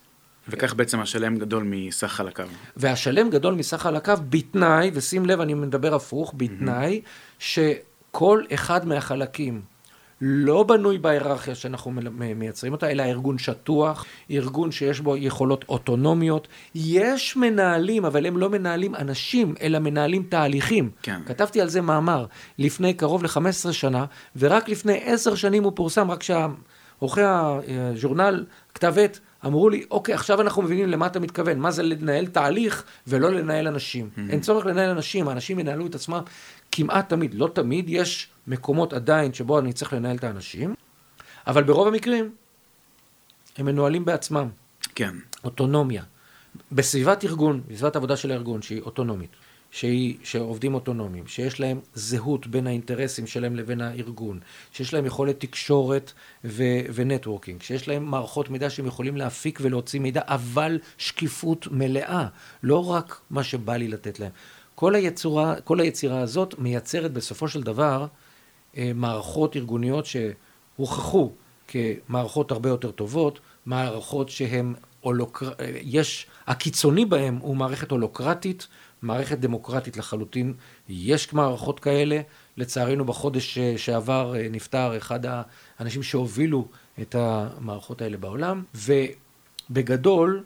וכך 0.49 0.75
בעצם 0.75 1.01
השלם 1.01 1.37
גדול 1.37 1.63
מסך 1.67 2.07
חלקיו. 2.07 2.49
והשלם 2.77 3.31
גדול 3.31 3.55
מסך 3.55 3.77
חלקיו 3.77 4.19
בתנאי, 4.29 4.91
ושים 4.95 5.27
לב, 5.27 5.41
אני 5.41 5.55
מדבר 5.55 5.95
הפוך, 5.95 6.35
בתנאי 6.37 7.01
mm-hmm. 7.05 7.35
שכל 7.39 8.43
אחד 8.55 8.87
מהחלקים 8.87 9.63
לא 10.21 10.63
בנוי 10.63 10.99
בהיררכיה 10.99 11.55
שאנחנו 11.55 11.93
מייצרים 12.37 12.73
אותה, 12.73 12.91
אלא 12.91 13.03
ארגון 13.03 13.39
שטוח, 13.39 14.05
ארגון 14.31 14.73
שיש 14.73 15.01
בו 15.01 15.17
יכולות 15.17 15.65
אוטונומיות. 15.69 16.49
יש 16.75 17.37
מנהלים, 17.37 18.05
אבל 18.05 18.27
הם 18.27 18.37
לא 18.37 18.51
מנהלים 18.51 18.95
אנשים, 18.95 19.55
אלא 19.63 19.79
מנהלים 19.79 20.23
תהליכים. 20.23 20.91
כן. 21.03 21.21
כתבתי 21.27 21.61
על 21.61 21.69
זה 21.69 21.81
מאמר 21.81 22.27
לפני 22.59 22.95
קרוב 22.95 23.23
ל-15 23.23 23.73
שנה, 23.73 24.05
ורק 24.37 24.69
לפני 24.69 25.01
10 25.05 25.35
שנים 25.35 25.65
הוא 25.65 25.73
פורסם, 25.75 26.11
רק 26.11 26.23
שעורכי 26.23 27.21
הז'ורנל, 27.23 28.45
כתב 28.75 28.95
עת, 28.99 29.21
אמרו 29.47 29.71
לי, 29.71 29.85
אוקיי, 29.91 30.15
עכשיו 30.15 30.41
אנחנו 30.41 30.63
מבינים 30.63 30.89
למה 30.89 31.07
אתה 31.07 31.21
מתכוון, 31.21 31.59
מה 31.59 31.71
זה 31.71 31.83
לנהל 31.83 32.27
תהליך 32.27 32.85
ולא 33.07 33.33
לנהל 33.33 33.67
אנשים. 33.67 34.11
Mm-hmm. 34.15 34.31
אין 34.31 34.41
צורך 34.41 34.67
לנהל 34.67 34.91
אנשים, 34.91 35.29
האנשים 35.29 35.59
ינהלו 35.59 35.87
את 35.87 35.95
עצמם 35.95 36.21
כמעט 36.73 37.09
תמיד, 37.09 37.35
לא 37.35 37.51
תמיד, 37.55 37.85
יש 37.89 38.29
מקומות 38.47 38.93
עדיין 38.93 39.35
שבו 39.35 39.59
אני 39.59 39.73
צריך 39.73 39.93
לנהל 39.93 40.17
את 40.17 40.25
האנשים, 40.25 40.75
אבל 41.47 41.63
ברוב 41.63 41.89
המקרים 41.89 42.31
הם 43.57 43.67
מנוהלים 43.67 44.05
בעצמם. 44.05 44.49
כן. 44.95 45.15
אוטונומיה. 45.45 46.03
בסביבת 46.73 47.25
ארגון, 47.25 47.63
בסביבת 47.69 47.97
עבודה 47.97 48.17
של 48.17 48.31
הארגון, 48.31 48.63
שהיא 48.63 48.83
אוטונומית, 48.83 49.31
שהיא, 49.71 50.17
שעובדים 50.23 50.75
אוטונומיים, 50.75 51.27
שיש 51.27 51.61
להם 51.61 51.81
זהות 51.95 52.47
בין 52.47 52.67
האינטרסים 52.67 53.27
שלהם 53.27 53.57
לבין 53.57 53.81
הארגון, 53.81 54.41
שיש 54.73 54.95
להם 54.95 55.07
יכולת 55.07 55.41
תקשורת 55.41 56.13
ו- 56.45 56.81
ונטוורקינג, 56.95 57.63
שיש 57.63 57.89
להם 57.89 58.05
מערכות 58.05 58.51
מידע 58.51 58.71
שהם 58.71 58.87
יכולים 58.87 59.17
להפיק 59.17 59.59
ולהוציא 59.63 60.01
מידע, 60.01 60.21
אבל 60.25 60.79
שקיפות 60.99 61.69
מלאה, 61.71 62.27
לא 62.63 62.91
רק 62.91 63.21
מה 63.31 63.43
שבא 63.43 63.77
לי 63.77 63.89
לתת 63.89 64.21
להם. 64.21 64.31
כל, 64.75 64.95
היצורה, 64.95 65.61
כל 65.61 65.81
היצירה 65.81 66.21
הזאת 66.21 66.55
מייצרת 66.59 67.13
בסופו 67.13 67.49
של 67.49 67.63
דבר 67.63 68.07
אה, 68.77 68.93
מערכות 68.95 69.57
ארגוניות 69.57 70.07
שהוכחו 70.07 71.33
כמערכות 71.69 72.51
הרבה 72.51 72.69
יותר 72.69 72.91
טובות, 72.91 73.41
מערכות 73.67 74.29
שהן 74.29 74.75
הולוקר... 75.01 75.51
אה, 75.61 75.73
יש, 75.83 76.27
הקיצוני 76.47 77.05
בהן 77.05 77.39
הוא 77.41 77.57
מערכת 77.57 77.91
הולוקרטית, 77.91 78.67
מערכת 79.03 79.39
דמוקרטית 79.39 79.97
לחלוטין. 79.97 80.55
יש 80.89 81.33
מערכות 81.33 81.81
כאלה. 81.81 82.21
לצערנו 82.57 83.05
בחודש 83.05 83.59
אה, 83.59 83.75
שעבר 83.77 84.35
נפטר 84.51 84.97
אחד 84.97 85.21
האנשים 85.79 86.03
שהובילו 86.03 86.69
את 87.01 87.15
המערכות 87.15 88.03
האלה 88.03 88.17
בעולם, 88.17 88.65
ובגדול, 89.71 90.45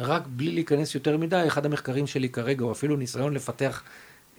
רק 0.00 0.22
בלי 0.26 0.52
להיכנס 0.52 0.94
יותר 0.94 1.16
מדי, 1.16 1.44
אחד 1.46 1.66
המחקרים 1.66 2.06
שלי 2.06 2.28
כרגע, 2.28 2.64
או 2.64 2.72
אפילו 2.72 2.96
ניסיון 2.96 3.34
לפתח 3.34 3.82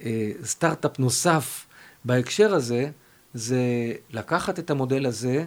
אה, 0.02 0.32
סטארט-אפ 0.44 1.00
נוסף 1.00 1.68
בהקשר 2.06 2.54
הזה, 2.54 2.90
זה 3.34 3.60
לקחת 4.10 4.60
את 4.60 4.70
המודל 4.70 5.06
הזה, 5.06 5.46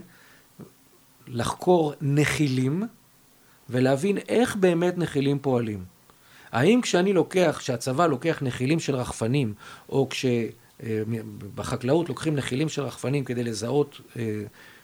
לחקור 1.26 1.94
נחילים, 2.00 2.82
ולהבין 3.70 4.18
איך 4.18 4.56
באמת 4.56 4.98
נחילים 4.98 5.38
פועלים. 5.38 5.84
האם 6.54 6.80
כשאני 6.80 7.12
לוקח, 7.12 7.56
כשהצבא 7.58 8.06
לוקח 8.06 8.38
נחילים 8.42 8.80
של 8.80 8.94
רחפנים, 8.96 9.54
או 9.88 10.08
כשבחקלאות 10.10 12.06
אה, 12.06 12.08
לוקחים 12.08 12.36
נחילים 12.36 12.68
של 12.68 12.82
רחפנים 12.82 13.24
כדי 13.24 13.44
לזהות 13.44 14.00
אה, 14.16 14.42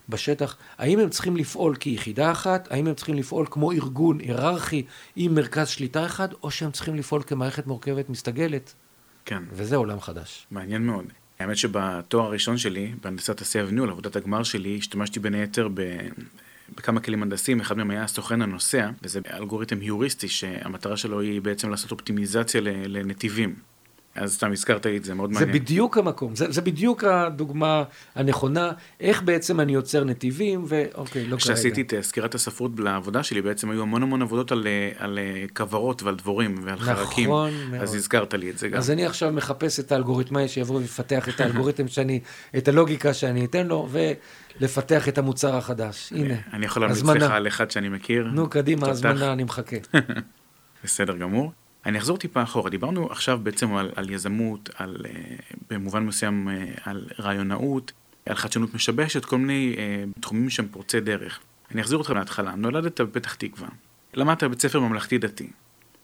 בשטח, 0.08 0.56
האם 0.78 0.98
הם 0.98 1.08
צריכים 1.08 1.36
לפעול 1.36 1.76
כיחידה 1.76 2.32
אחת, 2.32 2.68
האם 2.72 2.86
הם 2.86 2.94
צריכים 2.94 3.14
לפעול 3.14 3.46
כמו 3.50 3.72
ארגון 3.72 4.18
היררכי 4.20 4.82
עם 5.16 5.34
מרכז 5.34 5.68
שליטה 5.68 6.06
אחד, 6.06 6.28
או 6.42 6.50
שהם 6.50 6.70
צריכים 6.70 6.94
לפעול 6.94 7.22
כמערכת 7.26 7.66
מורכבת 7.66 8.10
מסתגלת. 8.10 8.74
כן. 9.24 9.42
וזה 9.52 9.76
עולם 9.76 10.00
חדש. 10.00 10.46
מעניין 10.50 10.82
מאוד. 10.82 11.04
האמת 11.38 11.56
שבתואר 11.56 12.24
הראשון 12.24 12.58
שלי, 12.58 12.92
בהנדסת 13.02 13.40
עשייה 13.40 13.64
וניהול, 13.68 13.90
עבודת 13.90 14.16
הגמר 14.16 14.42
שלי, 14.42 14.76
השתמשתי 14.78 15.20
בין 15.20 15.34
היתר 15.34 15.68
ב... 15.74 15.80
בכמה 16.76 17.00
כלים 17.00 17.22
הנדסיים, 17.22 17.60
אחד 17.60 17.76
מהם 17.76 17.90
היה 17.90 18.04
הסוכן 18.04 18.42
הנוסע, 18.42 18.90
וזה 19.02 19.20
אלגוריתם 19.32 19.80
היוריסטי 19.80 20.28
שהמטרה 20.28 20.96
שלו 20.96 21.20
היא 21.20 21.40
בעצם 21.40 21.70
לעשות 21.70 21.90
אופטימיזציה 21.90 22.60
לנתיבים. 22.64 23.69
אז 24.14 24.34
סתם 24.34 24.52
הזכרת 24.52 24.86
לי 24.86 24.96
את 24.96 25.04
זה, 25.04 25.14
מאוד 25.14 25.30
זה 25.30 25.34
מעניין. 25.34 25.52
זה 25.52 25.58
בדיוק 25.58 25.98
המקום, 25.98 26.36
זה, 26.36 26.50
זה 26.50 26.60
בדיוק 26.60 27.04
הדוגמה 27.04 27.84
הנכונה, 28.14 28.72
איך 29.00 29.22
בעצם 29.22 29.60
אני 29.60 29.72
יוצר 29.72 30.04
נתיבים, 30.04 30.64
ואוקיי, 30.68 31.22
לא 31.22 31.28
כרגע. 31.28 31.36
כשעשיתי 31.36 31.80
את 31.80 31.94
סקירת 32.00 32.34
הספרות 32.34 32.72
לעבודה 32.78 33.22
שלי, 33.22 33.42
בעצם 33.42 33.70
היו 33.70 33.82
המון 33.82 34.02
המון 34.02 34.22
עבודות 34.22 34.52
על, 34.52 34.66
על 34.98 35.18
כוורות 35.56 36.02
ועל 36.02 36.14
דבורים 36.14 36.54
ועל 36.62 36.74
נכון 36.74 36.94
חרקים. 36.94 37.24
נכון 37.24 37.50
מאוד. 37.70 37.82
אז 37.82 37.94
הזכרת 37.94 38.34
לי 38.34 38.50
את 38.50 38.58
זה 38.58 38.68
גם. 38.68 38.78
אז 38.78 38.90
אני 38.90 39.06
עכשיו 39.06 39.32
מחפש 39.32 39.80
את 39.80 39.92
האלגוריתמאי 39.92 40.48
שיבוא 40.48 40.76
ויפתח 40.76 41.28
את 41.28 41.40
האלגוריתם 41.40 41.88
שאני, 41.94 42.20
את 42.56 42.68
הלוגיקה 42.68 43.14
שאני 43.14 43.44
אתן 43.44 43.66
לו, 43.66 43.88
ולפתח 43.90 45.08
את 45.08 45.18
המוצר 45.18 45.56
החדש. 45.56 46.12
הנה, 46.16 46.34
אני 46.52 46.66
יכול 46.66 46.82
להמליץ 46.82 47.02
לך 47.02 47.30
על 47.30 47.46
אחד 47.46 47.70
שאני 47.70 47.88
מכיר. 47.88 48.26
נו, 48.32 48.50
קדימה, 48.50 48.88
הזמנה, 48.88 49.32
אני 49.32 49.44
מחכה. 49.44 49.76
בסדר 50.84 51.16
גמור. 51.16 51.52
אני 51.86 51.98
אחזור 51.98 52.16
טיפה 52.16 52.42
אחורה, 52.42 52.70
דיברנו 52.70 53.10
עכשיו 53.10 53.40
בעצם 53.42 53.74
על, 53.74 53.90
על 53.96 54.10
יזמות, 54.10 54.70
על, 54.74 54.96
uh, 55.02 55.56
במובן 55.70 56.06
מסוים 56.06 56.48
uh, 56.48 56.80
על 56.84 57.06
רעיונאות, 57.18 57.92
על 58.26 58.34
חדשנות 58.34 58.74
משבשת, 58.74 59.24
כל 59.24 59.38
מיני 59.38 59.74
uh, 59.76 60.20
תחומים 60.20 60.50
שהם 60.50 60.68
פורצי 60.70 61.00
דרך. 61.00 61.40
אני 61.72 61.80
אחזיר 61.80 61.98
אותך 61.98 62.10
להתחלה, 62.10 62.54
נולדת 62.54 63.00
בפתח 63.00 63.34
תקווה, 63.34 63.68
למדת 64.14 64.44
בבית 64.44 64.60
ספר 64.60 64.80
ממלכתי 64.80 65.18
דתי, 65.18 65.50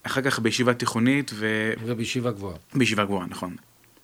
אחר 0.03 0.23
כך 0.23 0.39
בישיבה 0.39 0.75
תיכונית 0.75 1.31
ו... 1.35 1.73
ובישיבה 1.85 2.31
גבוהה. 2.31 2.57
בישיבה 2.75 3.05
גבוהה, 3.05 3.27
נכון. 3.27 3.57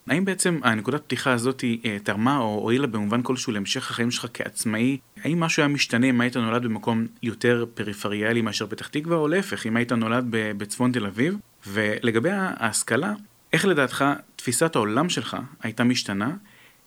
האם 0.06 0.24
בעצם 0.24 0.60
הנקודת 0.62 1.02
פתיחה 1.02 1.32
הזאת 1.32 1.64
תרמה 2.02 2.38
או 2.38 2.60
הועילה 2.62 2.86
במובן 2.86 3.22
כלשהו 3.22 3.52
להמשך 3.52 3.90
החיים 3.90 4.10
שלך 4.10 4.26
כעצמאי? 4.34 4.98
האם 5.24 5.40
משהו 5.40 5.62
היה 5.62 5.68
משתנה 5.68 6.06
אם 6.06 6.20
היית 6.20 6.36
נולד 6.36 6.62
במקום 6.62 7.06
יותר 7.22 7.64
פריפריאלי 7.74 8.42
מאשר 8.42 8.66
פתח 8.66 8.88
תקווה, 8.88 9.16
או 9.16 9.28
להפך, 9.28 9.66
אם 9.66 9.76
היית 9.76 9.92
נולד 9.92 10.24
בצפון 10.30 10.92
תל 10.92 11.06
אביב? 11.06 11.36
ולגבי 11.66 12.30
ההשכלה, 12.30 13.12
איך 13.52 13.64
לדעתך 13.64 14.04
תפיסת 14.36 14.76
העולם 14.76 15.08
שלך 15.08 15.36
הייתה 15.60 15.84
משתנה 15.84 16.30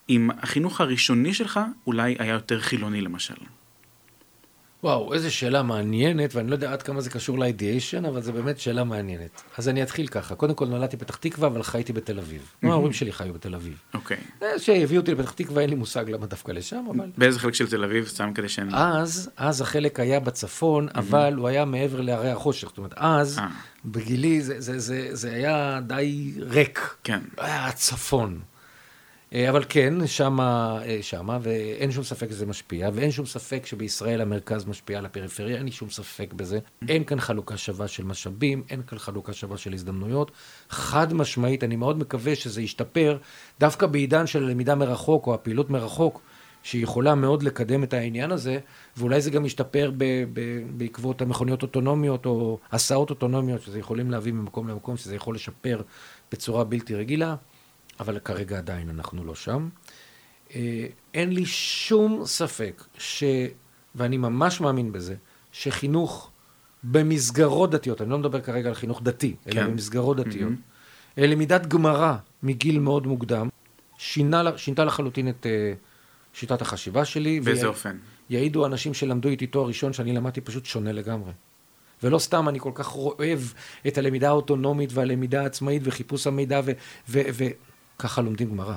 אם 0.10 0.30
החינוך 0.42 0.82
הראשוני 0.82 1.34
שלך 1.34 1.60
אולי 1.88 2.16
היה 2.20 2.34
יותר 2.34 2.62
חילוני 2.62 3.02
למשל? 3.02 3.36
וואו, 4.86 5.14
איזו 5.14 5.36
שאלה 5.36 5.64
מעניינת, 5.64 6.36
ואני 6.36 6.50
לא 6.50 6.56
יודע 6.56 6.74
עד 6.74 6.82
כמה 6.82 7.02
זה 7.02 7.10
קשור 7.10 7.40
לאידיאשן, 7.40 8.06
אבל 8.06 8.22
זו 8.22 8.34
באמת 8.34 8.60
שאלה 8.60 8.84
מעניינת. 8.84 9.42
אז 9.58 9.70
אני 9.70 9.84
אתחיל 9.84 10.08
ככה. 10.08 10.36
קודם 10.36 10.54
כל 10.54 10.68
נולדתי 10.68 10.98
בפתח 10.98 11.16
תקווה, 11.16 11.48
אבל 11.48 11.64
חייתי 11.64 11.94
בתל 11.94 12.20
אביב. 12.20 12.42
Mm-hmm. 12.42 12.68
ההורים 12.68 12.94
שלי 12.94 13.12
חיו 13.12 13.34
בתל 13.34 13.56
אביב. 13.56 13.78
אוקיי. 13.94 14.18
Okay. 14.42 14.44
שהביאו 14.58 15.02
אותי 15.02 15.12
לפתח 15.12 15.32
תקווה, 15.32 15.62
אין 15.62 15.70
לי 15.70 15.76
מושג 15.76 16.10
למה 16.10 16.26
דווקא 16.26 16.52
לשם, 16.52 16.86
אבל... 16.96 17.10
באיזה 17.18 17.40
חלק 17.40 17.54
של 17.54 17.68
תל 17.68 17.84
אביב, 17.84 18.08
סתם 18.08 18.32
כדי 18.36 18.50
שאני... 18.50 18.72
אז, 18.74 19.30
אז 19.38 19.62
החלק 19.62 20.00
היה 20.00 20.20
בצפון, 20.20 20.88
mm-hmm. 20.88 21.00
אבל 21.00 21.34
הוא 21.34 21.48
היה 21.48 21.66
מעבר 21.66 22.02
להרי 22.02 22.32
החושך. 22.32 22.68
זאת 22.68 22.78
אומרת, 22.78 22.94
אז, 22.96 23.38
아. 23.38 23.42
אה. 23.42 23.48
בגילי, 23.86 24.42
זה, 24.42 24.62
זה, 24.62 24.80
זה, 24.80 25.08
זה 25.12 25.34
היה 25.34 25.80
די 25.88 26.34
ריק. 26.40 26.96
כן. 27.04 27.20
היה 27.38 27.66
הצפון. 27.66 28.40
אה, 29.36 29.50
אבל 29.50 29.64
כן, 29.70 30.08
שמה, 30.08 30.80
אה, 30.86 30.98
שמה, 31.02 31.40
ואין 31.42 31.92
שום 31.92 32.04
ספק 32.04 32.30
שזה 32.30 32.46
משפיע, 32.46 32.90
ואין 32.94 33.12
שום 33.12 33.26
ספק 33.26 33.66
שבישראל 33.66 34.22
המרכז 34.22 34.66
משפיע 34.66 34.98
על 34.98 35.06
הפריפריה, 35.06 35.58
אין 35.58 35.66
לי 35.66 35.72
שום 35.72 35.90
ספק 35.90 36.34
בזה. 36.34 36.60
אין 36.88 37.04
כאן 37.04 37.20
חלוקה 37.20 37.58
שווה 37.58 37.88
של 37.88 38.04
משאבים, 38.04 38.64
אין 38.70 38.82
כאן 38.88 38.98
חלוקה 38.98 39.34
שווה 39.34 39.58
של 39.58 39.74
הזדמנויות. 39.74 40.32
חד 40.70 41.14
משמעית, 41.14 41.64
אני 41.64 41.76
מאוד 41.76 41.98
מקווה 42.00 42.36
שזה 42.36 42.62
ישתפר, 42.62 43.18
דווקא 43.60 43.88
בעידן 43.88 44.28
של 44.28 44.44
למידה 44.44 44.76
מרחוק, 44.76 45.28
או 45.28 45.34
הפעילות 45.34 45.70
מרחוק, 45.70 46.22
שיכולה 46.64 47.16
מאוד 47.16 47.44
לקדם 47.44 47.84
את 47.84 47.94
העניין 47.94 48.32
הזה, 48.32 48.60
ואולי 48.98 49.22
זה 49.22 49.32
גם 49.32 49.46
ישתפר 49.46 49.92
ב- 49.98 50.24
ב- 50.34 50.64
בעקבות 50.78 51.22
המכוניות 51.22 51.62
אוטונומיות, 51.62 52.26
או 52.26 52.60
הסעות 52.72 53.10
אוטונומיות, 53.10 53.62
שזה 53.62 53.80
יכולים 53.80 54.12
להביא 54.12 54.34
ממקום 54.34 54.68
למקום, 54.68 54.98
שזה 54.98 55.16
יכול 55.16 55.36
לשפר 55.36 55.82
בצורה 56.32 56.64
בלתי 56.64 56.96
רגילה. 56.96 57.36
אבל 58.00 58.20
כרגע 58.20 58.58
עדיין 58.58 58.90
אנחנו 58.90 59.24
לא 59.26 59.36
שם. 59.36 59.70
אה, 60.56 60.88
אין 61.14 61.34
לי 61.34 61.46
שום 61.46 62.26
ספק 62.26 62.84
ש... 62.98 63.24
ואני 63.96 64.18
ממש 64.18 64.62
מאמין 64.62 64.92
בזה, 64.92 65.16
שחינוך 65.52 66.32
במסגרות 66.84 67.72
דתיות, 67.72 68.02
אני 68.02 68.10
לא 68.10 68.18
מדבר 68.18 68.42
כרגע 68.42 68.70
על 68.70 68.76
חינוך 68.76 69.02
דתי, 69.04 69.36
כן. 69.44 69.52
אלא 69.52 69.68
במסגרות 69.68 70.18
דתיות, 70.18 70.52
mm-hmm. 70.52 71.22
למידת 71.22 71.68
גמרא 71.68 72.16
מגיל 72.44 72.80
מאוד 72.80 73.08
מוקדם, 73.08 73.50
שינה, 73.98 74.58
שינתה 74.58 74.86
לחלוטין 74.86 75.30
את 75.30 75.46
uh, 75.46 75.78
שיטת 76.34 76.62
החשיבה 76.62 77.06
שלי. 77.06 77.40
באיזה 77.40 77.62
ויה... 77.62 77.70
אופן? 77.70 77.98
יעידו 78.30 78.66
אנשים 78.66 78.94
שלמדו 78.94 79.30
איתי 79.30 79.48
תואר 79.48 79.68
ראשון 79.68 79.94
שאני 79.94 80.14
למדתי 80.14 80.42
פשוט 80.42 80.66
שונה 80.66 80.92
לגמרי. 80.92 81.32
ולא 82.04 82.20
סתם 82.20 82.50
אני 82.50 82.60
כל 82.60 82.72
כך 82.74 82.96
אוהב 82.96 83.40
את 83.88 83.98
הלמידה 83.98 84.28
האוטונומית 84.28 84.90
והלמידה 84.94 85.42
העצמאית 85.42 85.82
וחיפוש 85.86 86.28
המידע 86.28 86.62
ו... 86.66 86.72
ו, 87.10 87.22
ו 87.34 87.44
ככה 88.00 88.22
לומדים 88.22 88.50
גמרא. 88.50 88.76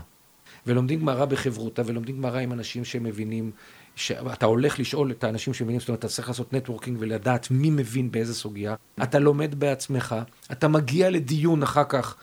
ולומדים 0.66 1.00
גמרא 1.00 1.24
בחברותה, 1.24 1.82
ולומדים 1.86 2.16
גמרא 2.16 2.38
עם 2.38 2.52
אנשים 2.52 2.84
שמבינים, 2.84 3.50
שאתה 3.96 4.46
הולך 4.46 4.78
לשאול 4.78 5.10
את 5.10 5.24
האנשים 5.24 5.54
שמבינים, 5.54 5.80
זאת 5.80 5.88
אומרת, 5.88 5.98
אתה 5.98 6.08
צריך 6.08 6.28
לעשות 6.28 6.52
נטוורקינג 6.52 6.96
ולדעת 7.00 7.50
מי 7.50 7.70
מבין 7.70 8.10
באיזה 8.10 8.34
סוגיה. 8.34 8.74
אתה 9.02 9.18
לומד 9.18 9.54
בעצמך, 9.54 10.14
אתה 10.52 10.68
מגיע 10.68 11.10
לדיון 11.10 11.62
אחר 11.62 11.84
כך. 11.88 12.16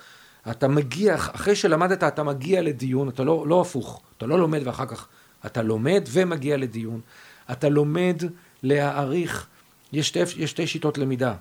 אתה 0.51 0.67
מגיע, 0.67 1.15
אחרי 1.15 1.55
שלמדת 1.55 2.03
אתה 2.03 2.23
מגיע 2.23 2.61
לדיון, 2.61 3.09
אתה 3.09 3.23
לא, 3.23 3.47
לא 3.47 3.61
הפוך, 3.61 4.01
אתה 4.17 4.25
לא 4.25 4.39
לומד 4.39 4.61
ואחר 4.67 4.85
כך 4.85 5.07
אתה 5.45 5.61
לומד 5.61 6.03
ומגיע 6.11 6.57
לדיון. 6.57 7.01
אתה 7.51 7.69
לומד 7.69 8.23
להעריך, 8.63 9.47
יש 9.93 10.07
שתי, 10.07 10.19
יש 10.19 10.51
שתי 10.51 10.67
שיטות 10.67 10.97
למידה. 10.97 11.33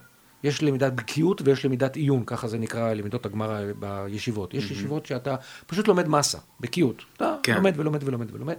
יש 0.45 0.63
למידת 0.63 0.93
בקיאות 0.93 1.43
ויש 1.45 1.65
למידת 1.65 1.97
עיון, 1.97 2.23
ככה 2.27 2.49
זה 2.49 2.59
נקרא 2.59 2.93
למידות 2.93 3.27
הגמרא 3.27 3.61
בישיבות. 3.79 4.55
יש 4.55 4.65
mm-hmm. 4.65 4.73
ישיבות 4.73 5.07
שאתה 5.07 5.37
פשוט 5.67 5.89
לומד 5.89 6.09
מסה, 6.09 6.39
בקיאות. 6.61 7.03
אתה 7.17 7.37
כן. 7.43 7.55
לומד 7.55 7.73
ולומד 7.77 8.03
ולומד 8.05 8.35
ולומד. 8.35 8.55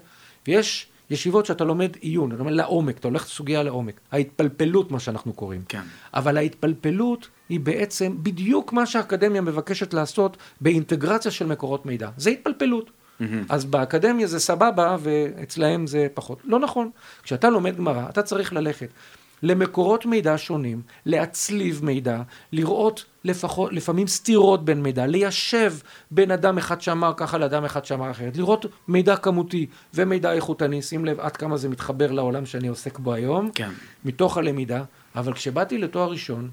ויש 0.48 0.88
ישיבות 1.10 1.46
שאתה 1.46 1.64
לומד 1.64 1.96
עיון, 2.00 2.32
אתה 2.32 2.40
לומד 2.40 2.54
לעומק, 2.54 2.98
אתה 2.98 3.08
הולך 3.08 3.24
לסוגיה 3.24 3.64
לעומק. 3.64 4.00
ההתפלפלות, 4.12 4.92
מה 4.92 5.00
שאנחנו 5.00 5.34
קוראים. 5.34 5.62
כן. 5.70 5.82
אבל 6.14 6.38
ההתפלפלות 6.38 7.28
היא 7.50 7.60
בעצם 7.60 8.16
בדיוק 8.24 8.74
מה 8.74 8.86
שהאקדמיה 8.86 9.42
מבקשת 9.42 9.94
לעשות 9.94 10.38
באינטגרציה 10.62 11.32
של 11.32 11.46
מקורות 11.46 11.86
מידע. 11.86 12.10
זה 12.18 12.30
התפלפלות. 12.30 12.90
Mm-hmm. 12.90 13.24
אז 13.50 13.66
באקדמיה 13.66 14.28
זה 14.28 14.40
סבבה, 14.40 14.98
ואצלהם 15.00 15.88
זה 15.88 16.08
פחות. 16.14 16.42
לא 16.44 16.60
נכון. 16.60 16.90
כשאתה 17.24 17.50
לומד 17.50 17.78
גמרא, 17.78 18.10
אתה 18.10 18.24
צריך 18.24 18.54
ללכת 18.54 18.90
למקורות 19.44 20.06
מידע 20.06 20.34
שונים, 20.38 20.82
להצליב 21.06 21.86
מידע, 21.86 22.22
לראות 22.52 23.06
לפחות, 23.24 23.74
לפעמים 23.74 24.08
סתירות 24.08 24.66
בין 24.66 24.82
מידע, 24.84 25.06
ליישב 25.06 25.74
בין 26.12 26.32
אדם 26.32 26.58
אחד 26.58 26.82
שאמר 26.82 27.14
ככה 27.18 27.38
לאדם 27.38 27.66
אחד 27.66 27.86
שאמר 27.86 28.12
אחרת, 28.12 28.38
לראות 28.38 28.66
מידע 28.88 29.16
כמותי 29.16 29.66
ומידע 29.94 30.34
איכותני, 30.34 30.82
שים 30.82 31.06
לב 31.06 31.20
עד 31.20 31.38
כמה 31.38 31.58
זה 31.58 31.70
מתחבר 31.70 32.12
לעולם 32.12 32.46
שאני 32.46 32.68
עוסק 32.68 33.00
בו 33.00 33.14
היום, 33.14 33.52
כן. 33.56 33.70
מתוך 34.06 34.38
הלמידה, 34.38 34.84
אבל 35.16 35.34
כשבאתי 35.34 35.78
לתואר 35.78 36.10
ראשון, 36.12 36.50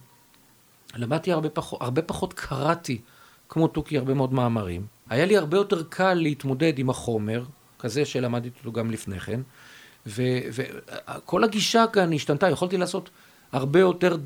למדתי 0.96 1.32
הרבה 1.32 1.48
פחות, 1.48 1.82
הרבה 1.82 2.02
פחות 2.02 2.32
קראתי, 2.32 3.00
כמו 3.48 3.68
תוכי, 3.68 3.98
הרבה 3.98 4.14
מאוד 4.14 4.34
מאמרים. 4.34 4.86
היה 5.10 5.26
לי 5.26 5.36
הרבה 5.36 5.56
יותר 5.56 5.82
קל 5.88 6.14
להתמודד 6.14 6.78
עם 6.78 6.90
החומר, 6.90 7.44
כזה 7.78 8.04
שלמדתי 8.04 8.50
אותו 8.58 8.72
גם 8.72 8.90
לפני 8.90 9.20
כן, 9.20 9.40
וכל 10.06 11.44
הגישה 11.44 11.84
כאן 11.92 12.12
השתנתה, 12.12 12.50
יכולתי 12.50 12.76
לעשות 12.76 13.10
הרבה 13.52 13.80
יותר 13.80 14.16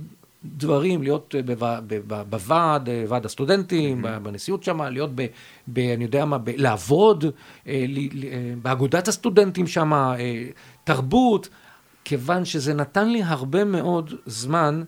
דברים, 0.44 1.02
להיות 1.02 1.34
בוועד, 2.30 2.88
ועד 3.08 3.24
הסטודנטים, 3.24 4.04
mm-hmm. 4.04 4.18
בנשיאות 4.18 4.62
שם, 4.62 4.82
להיות 4.82 5.10
ב, 5.14 5.26
ב... 5.68 5.78
אני 5.78 6.04
יודע 6.04 6.24
מה, 6.24 6.38
ב, 6.38 6.50
לעבוד, 6.56 7.24
אה, 7.24 7.72
אה, 7.72 8.54
באגודת 8.62 9.08
הסטודנטים 9.08 9.66
שם, 9.66 9.92
אה, 9.92 10.44
תרבות, 10.84 11.48
כיוון 12.04 12.44
שזה 12.44 12.74
נתן 12.74 13.08
לי 13.08 13.22
הרבה 13.22 13.64
מאוד 13.64 14.14
זמן 14.26 14.82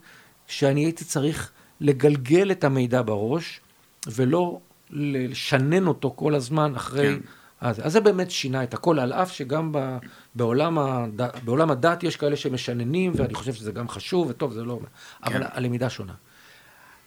שאני 0.47 0.85
הייתי 0.85 1.05
צריך 1.05 1.51
לגלגל 1.81 2.51
את 2.51 2.65
המידע 2.65 3.03
בראש, 3.03 3.61
ולא 4.07 4.59
לשנן 4.91 5.87
אותו 5.87 6.13
כל 6.17 6.35
הזמן 6.35 6.73
אחרי... 6.77 7.07
כן. 7.07 7.21
אז, 7.61 7.87
אז 7.87 7.93
זה 7.93 8.01
באמת 8.01 8.31
שינה 8.31 8.63
את 8.63 8.75
הכל, 8.75 8.99
על 8.99 9.13
אף 9.13 9.33
שגם 9.33 9.73
ב, 9.73 9.99
בעולם, 10.35 10.79
הד, 10.79 11.21
בעולם 11.45 11.71
הדת 11.71 12.03
יש 12.03 12.17
כאלה 12.17 12.37
שמשננים, 12.37 13.13
ואני 13.17 13.35
חושב 13.35 13.55
שזה 13.55 13.73
גם 13.73 13.89
חשוב, 13.89 14.27
וטוב, 14.31 14.53
זה 14.53 14.65
לא... 14.65 14.79
כן. 14.83 14.87
אבל 15.23 15.47
הלמידה 15.53 15.91
שונה. 15.91 16.15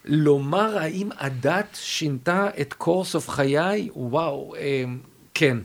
לומר 0.05 0.77
האם 0.77 1.09
הדת 1.17 1.77
שינתה 1.81 2.49
את 2.61 2.73
קורס 2.73 3.15
אוף 3.15 3.29
חיי, 3.29 3.89
וואו, 3.95 4.55
אה, 4.55 4.83
כן, 5.33 5.57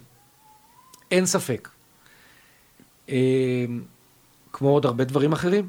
אין 1.10 1.26
ספק. 1.26 1.68
אה, 3.08 3.64
כמו 4.52 4.68
עוד 4.68 4.86
הרבה 4.86 5.04
דברים 5.04 5.32
אחרים. 5.32 5.68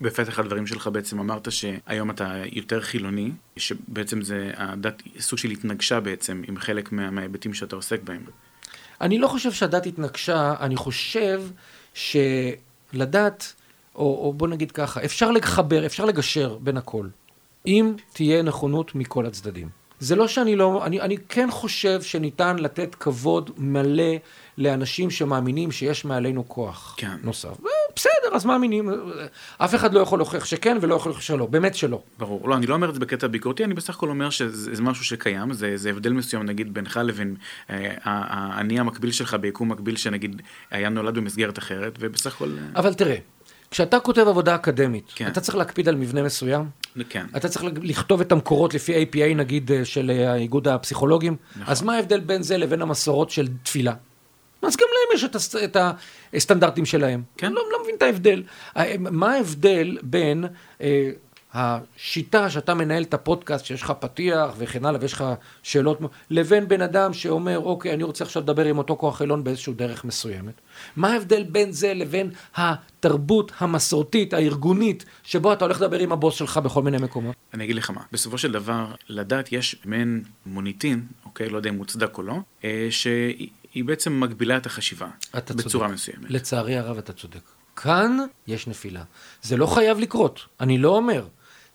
בפתח 0.00 0.38
הדברים 0.38 0.66
שלך 0.66 0.86
בעצם 0.92 1.20
אמרת 1.20 1.52
שהיום 1.52 2.10
אתה 2.10 2.42
יותר 2.52 2.80
חילוני, 2.80 3.30
שבעצם 3.56 4.22
זה, 4.22 4.50
הדת 4.56 5.02
סוג 5.18 5.38
של 5.38 5.50
התנגשה 5.50 6.00
בעצם 6.00 6.42
עם 6.48 6.58
חלק 6.58 6.92
מה, 6.92 7.10
מההיבטים 7.10 7.54
שאתה 7.54 7.76
עוסק 7.76 8.02
בהם. 8.02 8.24
אני 9.00 9.18
לא 9.18 9.28
חושב 9.28 9.52
שהדת 9.52 9.86
התנגשה, 9.86 10.54
אני 10.60 10.76
חושב 10.76 11.42
שלדת, 11.94 13.52
או, 13.94 14.00
או 14.24 14.32
בוא 14.32 14.48
נגיד 14.48 14.72
ככה, 14.72 15.04
אפשר 15.04 15.30
לחבר, 15.30 15.86
אפשר 15.86 16.04
לגשר 16.04 16.58
בין 16.60 16.76
הכל, 16.76 17.06
אם 17.66 17.94
תהיה 18.12 18.42
נכונות 18.42 18.94
מכל 18.94 19.26
הצדדים. 19.26 19.68
זה 20.00 20.16
לא 20.16 20.28
שאני 20.28 20.56
לא, 20.56 20.86
אני, 20.86 21.00
אני 21.00 21.16
כן 21.28 21.48
חושב 21.50 22.02
שניתן 22.02 22.56
לתת 22.56 22.94
כבוד 22.94 23.50
מלא 23.58 24.14
לאנשים 24.58 25.10
שמאמינים 25.10 25.72
שיש 25.72 26.04
מעלינו 26.04 26.48
כוח 26.48 26.94
כן. 26.96 27.16
נוסף. 27.22 27.56
בסדר, 27.96 28.28
אז 28.32 28.44
מאמינים. 28.44 28.90
אף 29.58 29.74
אחד 29.74 29.94
לא 29.94 30.00
יכול 30.00 30.18
להוכיח 30.18 30.44
שכן 30.44 30.78
ולא 30.80 30.94
יכול 30.94 31.10
להוכיח 31.10 31.26
שלא, 31.26 31.46
באמת 31.46 31.74
שלא. 31.74 32.02
ברור. 32.18 32.48
לא, 32.48 32.56
אני 32.56 32.66
לא 32.66 32.74
אומר 32.74 32.88
את 32.88 32.94
זה 32.94 33.00
בקטע 33.00 33.26
ביקורתי, 33.26 33.64
אני 33.64 33.74
בסך 33.74 33.94
הכל 33.94 34.08
אומר 34.08 34.30
שזה 34.30 34.82
משהו 34.82 35.04
שקיים, 35.04 35.52
זה, 35.52 35.76
זה 35.76 35.90
הבדל 35.90 36.12
מסוים 36.12 36.42
נגיד 36.42 36.74
בינך 36.74 37.00
לבין 37.04 37.36
אה, 37.70 37.94
האני 38.02 38.80
המקביל 38.80 39.12
שלך 39.12 39.34
ביקום 39.34 39.72
מקביל 39.72 39.96
שנגיד 39.96 40.42
היה 40.70 40.88
נולד 40.88 41.14
במסגרת 41.14 41.58
אחרת, 41.58 41.96
ובסך 42.00 42.34
הכל... 42.34 42.56
אה, 42.58 42.80
אבל 42.80 42.94
תראה, 42.94 43.16
כשאתה 43.70 44.00
כותב 44.00 44.24
עבודה 44.28 44.54
אקדמית, 44.54 45.12
כן. 45.14 45.26
אתה 45.26 45.40
צריך 45.40 45.56
להקפיד 45.56 45.88
על 45.88 45.94
מבנה 45.94 46.22
מסוים. 46.22 46.64
כן. 47.08 47.26
אתה 47.36 47.48
צריך 47.48 47.64
לכתוב 47.82 48.20
את 48.20 48.32
המקורות 48.32 48.74
לפי 48.74 49.04
APA 49.04 49.34
נגיד 49.36 49.72
אה, 49.72 49.84
של 49.84 50.10
אה, 50.10 50.34
איגוד 50.34 50.68
הפסיכולוגים. 50.68 51.36
נכון. 51.56 51.72
אז 51.72 51.82
מה 51.82 51.94
ההבדל 51.94 52.20
בין 52.20 52.42
זה 52.42 52.58
לבין 52.58 52.82
המסורות 52.82 53.30
של 53.30 53.48
תפילה? 53.62 53.94
אז 54.66 54.76
גם 54.76 54.86
להם 54.92 55.16
יש 55.16 55.24
את, 55.24 55.34
הס... 55.34 55.56
את 55.56 55.76
הסטנדרטים 56.34 56.84
שלהם. 56.84 57.22
כן. 57.36 57.52
לא, 57.52 57.62
לא 57.72 57.82
מבין 57.82 57.94
את 57.94 58.02
ההבדל. 58.02 58.42
מה 58.98 59.34
ההבדל 59.34 59.98
בין 60.02 60.44
אה, 60.80 61.10
השיטה 61.58 62.50
שאתה 62.50 62.74
מנהל 62.74 63.02
את 63.02 63.14
הפודקאסט, 63.14 63.64
שיש 63.64 63.82
לך 63.82 63.92
פתיח 64.00 64.50
וכן 64.58 64.84
הלאה, 64.84 65.00
ויש 65.00 65.12
לך 65.12 65.24
שאלות, 65.62 65.98
לבין 66.30 66.68
בן 66.68 66.80
אדם 66.80 67.12
שאומר, 67.12 67.58
אוקיי, 67.58 67.94
אני 67.94 68.02
רוצה 68.02 68.24
עכשיו 68.24 68.42
לדבר 68.42 68.64
עם 68.64 68.78
אותו 68.78 68.96
כוח 68.96 69.22
עליון 69.22 69.44
באיזושהי 69.44 69.72
דרך 69.72 70.04
מסוימת. 70.04 70.54
מה 70.96 71.12
ההבדל 71.12 71.42
בין 71.42 71.72
זה 71.72 71.94
לבין 71.94 72.30
התרבות 72.56 73.52
המסורתית, 73.58 74.34
הארגונית, 74.34 75.04
שבו 75.22 75.52
אתה 75.52 75.64
הולך 75.64 75.80
לדבר 75.80 75.98
עם 75.98 76.12
הבוס 76.12 76.34
שלך 76.34 76.56
בכל 76.56 76.82
מיני 76.82 76.98
מקומות? 76.98 77.34
אני 77.54 77.64
אגיד 77.64 77.76
לך 77.76 77.90
מה, 77.90 78.00
בסופו 78.12 78.38
של 78.38 78.52
דבר, 78.52 78.86
לדת 79.08 79.52
יש 79.52 79.76
מעין 79.84 80.22
מוניטין, 80.46 81.06
אוקיי, 81.24 81.48
לא 81.48 81.56
יודע 81.56 81.70
אם 81.70 81.76
מוצדק 81.76 82.18
או 82.18 82.22
לא, 82.22 82.36
שהיא 83.76 83.84
בעצם 83.84 84.20
מגבילה 84.20 84.56
את 84.56 84.66
החשיבה. 84.66 85.06
בצורה 85.34 85.86
צודק. 85.88 85.94
מסוימת. 85.94 86.30
לצערי 86.30 86.76
הרב 86.76 86.98
אתה 86.98 87.12
צודק. 87.12 87.40
כאן 87.76 88.18
יש 88.46 88.66
נפילה. 88.66 89.02
זה 89.42 89.56
לא 89.56 89.66
חייב 89.66 89.98
לקרות, 89.98 90.40
אני 90.60 90.78
לא 90.78 90.96
אומר. 90.96 91.26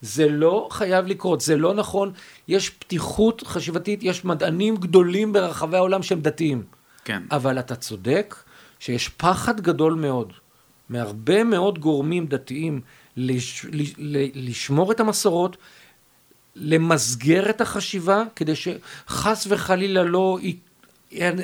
זה 0.01 0.29
לא 0.29 0.67
חייב 0.71 1.05
לקרות, 1.07 1.41
זה 1.41 1.57
לא 1.57 1.73
נכון. 1.73 2.11
יש 2.47 2.69
פתיחות 2.69 3.43
חשיבתית, 3.47 3.99
יש 4.03 4.25
מדענים 4.25 4.75
גדולים 4.75 5.33
ברחבי 5.33 5.77
העולם 5.77 6.03
שהם 6.03 6.21
דתיים. 6.21 6.63
כן. 7.05 7.23
אבל 7.31 7.59
אתה 7.59 7.75
צודק 7.75 8.35
שיש 8.79 9.09
פחד 9.09 9.61
גדול 9.61 9.93
מאוד 9.93 10.33
מהרבה 10.89 11.43
מאוד 11.43 11.79
גורמים 11.79 12.27
דתיים 12.27 12.81
לש, 13.17 13.65
לשמור 14.33 14.91
את 14.91 14.99
המסורות, 14.99 15.57
למסגר 16.55 17.49
את 17.49 17.61
החשיבה, 17.61 18.23
כדי 18.35 18.53
שחס 18.55 19.47
וחלילה 19.49 20.03
לא 20.03 20.39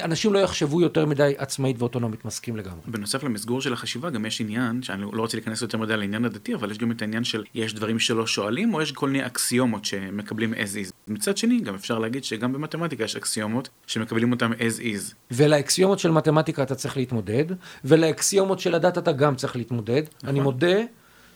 אנשים 0.03 0.33
לא 0.33 0.39
יחשבו 0.39 0.81
יותר 0.81 1.05
מדי 1.05 1.33
עצמאית 1.37 1.75
ואוטונומית, 1.79 2.25
מסכים 2.25 2.57
לגמרי. 2.57 2.79
בנוסף 2.87 3.23
למסגור 3.23 3.61
של 3.61 3.73
החשיבה, 3.73 4.09
גם 4.09 4.25
יש 4.25 4.41
עניין, 4.41 4.83
שאני 4.83 5.01
לא 5.01 5.21
רוצה 5.21 5.37
להיכנס 5.37 5.61
יותר 5.61 5.77
מדי 5.77 5.97
לעניין 5.97 6.25
הדתי, 6.25 6.55
אבל 6.55 6.71
יש 6.71 6.77
גם 6.77 6.91
את 6.91 7.01
העניין 7.01 7.23
של 7.23 7.43
יש 7.53 7.73
דברים 7.73 7.99
שלא 7.99 8.27
שואלים, 8.27 8.73
או 8.73 8.81
יש 8.81 8.91
כל 8.91 9.09
מיני 9.09 9.25
אקסיומות 9.25 9.85
שמקבלים 9.85 10.53
as 10.53 10.87
is. 10.87 10.91
מצד 11.07 11.37
שני, 11.37 11.59
גם 11.59 11.75
אפשר 11.75 11.99
להגיד 11.99 12.23
שגם 12.23 12.53
במתמטיקה 12.53 13.03
יש 13.03 13.15
אקסיומות 13.15 13.69
שמקבלים 13.87 14.31
אותם 14.31 14.51
as 14.53 14.79
is. 14.79 15.13
ולאקסיומות 15.31 15.99
של 15.99 16.11
מתמטיקה 16.11 16.63
אתה 16.63 16.75
צריך 16.75 16.97
להתמודד, 16.97 17.45
ולאקסיומות 17.85 18.59
של 18.59 18.75
הדת 18.75 18.97
אתה 18.97 19.11
גם 19.11 19.35
צריך 19.35 19.55
להתמודד. 19.55 20.03
נכון. 20.17 20.29
אני 20.29 20.39
מודה 20.39 20.77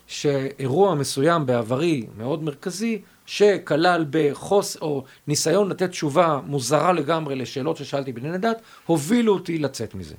שאירוע 0.08 0.96
מסוים 0.96 1.46
בעברי, 1.46 2.06
מאוד 2.17 2.44
מרכזי, 2.44 3.02
שכלל 3.32 4.06
בחוס 4.10 4.78
או 4.78 5.04
ניסיון 5.28 5.70
לתת 5.70 5.89
תשובה 5.89 6.39
מוזרה 6.46 6.94
לגמרי 6.94 7.36
לשאלות 7.36 7.78
ששאלתי 7.78 8.12
בענייני 8.12 8.38
דת, 8.38 8.62
הובילו 8.86 9.34
אותי 9.34 9.58
לצאת 9.58 9.96
מזה. 9.96 10.15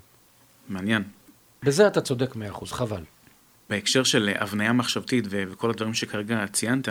מעניין. 0.68 1.02
בזה 1.62 1.86
אתה 1.86 2.00
צודק 2.00 2.36
מאה 2.36 2.48
אחוז, 2.48 2.72
חבל. 2.72 3.02
בהקשר 3.70 4.04
של 4.04 4.30
הבניה 4.38 4.72
מחשבתית 4.72 5.24
וכל 5.30 5.70
הדברים 5.70 5.94
שכרגע 5.94 6.44
ציינת, 6.52 6.88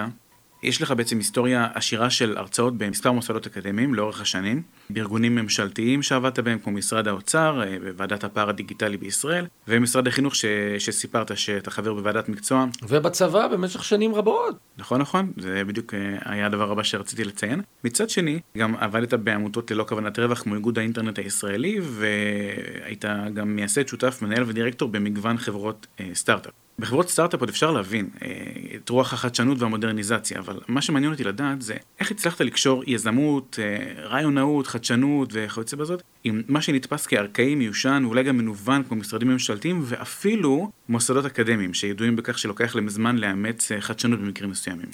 יש 0.63 0.81
לך 0.81 0.91
בעצם 0.91 1.17
היסטוריה 1.17 1.67
עשירה 1.73 2.09
של 2.09 2.37
הרצאות 2.37 2.77
במספר 2.77 3.11
מוסדות 3.11 3.45
אקדמיים 3.45 3.93
לאורך 3.93 4.21
השנים, 4.21 4.61
בארגונים 4.89 5.35
ממשלתיים 5.35 6.03
שעבדת 6.03 6.39
בהם 6.39 6.59
כמו 6.59 6.73
משרד 6.73 7.07
האוצר, 7.07 7.61
בוועדת 7.83 8.23
הפער 8.23 8.49
הדיגיטלי 8.49 8.97
בישראל, 8.97 9.45
ומשרד 9.67 10.07
החינוך 10.07 10.35
ש... 10.35 10.45
שסיפרת 10.79 11.37
שאתה 11.37 11.71
חבר 11.71 11.93
בוועדת 11.93 12.29
מקצוע. 12.29 12.65
ובצבא 12.89 13.47
במשך 13.47 13.83
שנים 13.83 14.15
רבות. 14.15 14.55
נכון, 14.77 15.01
נכון, 15.01 15.31
זה 15.37 15.63
בדיוק 15.67 15.93
אה, 15.93 16.17
היה 16.25 16.45
הדבר 16.45 16.71
הבא 16.71 16.83
שרציתי 16.83 17.23
לציין. 17.23 17.61
מצד 17.83 18.09
שני, 18.09 18.39
גם 18.57 18.75
עבדת 18.75 19.13
בעמותות 19.13 19.71
ללא 19.71 19.83
כוונת 19.83 20.19
רווח 20.19 20.41
כמו 20.41 20.55
איגוד 20.55 20.79
האינטרנט 20.79 21.19
הישראלי, 21.19 21.79
והיית 21.81 23.05
גם 23.33 23.55
מייסד, 23.55 23.87
שותף, 23.87 24.19
מנהל 24.21 24.43
ודירקטור 24.47 24.89
במגוון 24.89 25.37
חברות 25.37 25.87
אה, 25.99 26.09
סטארט-אפ. 26.13 26.51
בחברות 26.79 27.09
סטארט-אפ 27.09 27.39
עוד 27.39 27.49
אפשר 27.49 27.71
להבין 27.71 28.09
אה, 28.21 28.27
את 28.75 28.89
רוח 28.89 29.13
החדשנות 29.13 29.59
והמודרניזציה, 29.59 30.39
אבל 30.39 30.59
מה 30.67 30.81
שמעניין 30.81 31.11
אותי 31.11 31.23
לדעת 31.23 31.61
זה 31.61 31.75
איך 31.99 32.11
הצלחת 32.11 32.41
לקשור 32.41 32.83
יזמות, 32.87 33.59
אה, 33.61 34.03
רעיונאות, 34.03 34.67
חדשנות 34.67 35.29
וכיוצא 35.31 35.77
בזאת, 35.77 36.01
עם 36.23 36.41
מה 36.47 36.61
שנתפס 36.61 37.07
כארכאי 37.07 37.55
מיושן 37.55 38.03
ואולי 38.05 38.23
גם 38.23 38.37
מנוון 38.37 38.83
כמו 38.83 38.97
משרדים 38.97 39.27
ממשלתיים 39.27 39.81
ואפילו 39.83 40.71
מוסדות 40.89 41.25
אקדמיים 41.25 41.73
שידועים 41.73 42.15
בכך 42.15 42.37
שלוקח 42.37 42.75
להם 42.75 42.89
זמן 42.89 43.17
לאמץ 43.17 43.71
אה, 43.71 43.81
חדשנות 43.81 44.19
במקרים 44.19 44.49
מסוימים. 44.49 44.89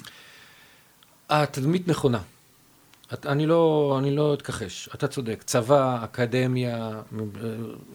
התדמית 1.30 1.88
נכונה. 1.88 2.20
את, 3.14 3.26
אני, 3.26 3.46
לא, 3.46 3.96
אני 4.00 4.16
לא 4.16 4.34
אתכחש, 4.34 4.90
אתה 4.96 5.08
צודק. 5.08 5.44
צבא, 5.46 6.04
אקדמיה, 6.04 7.02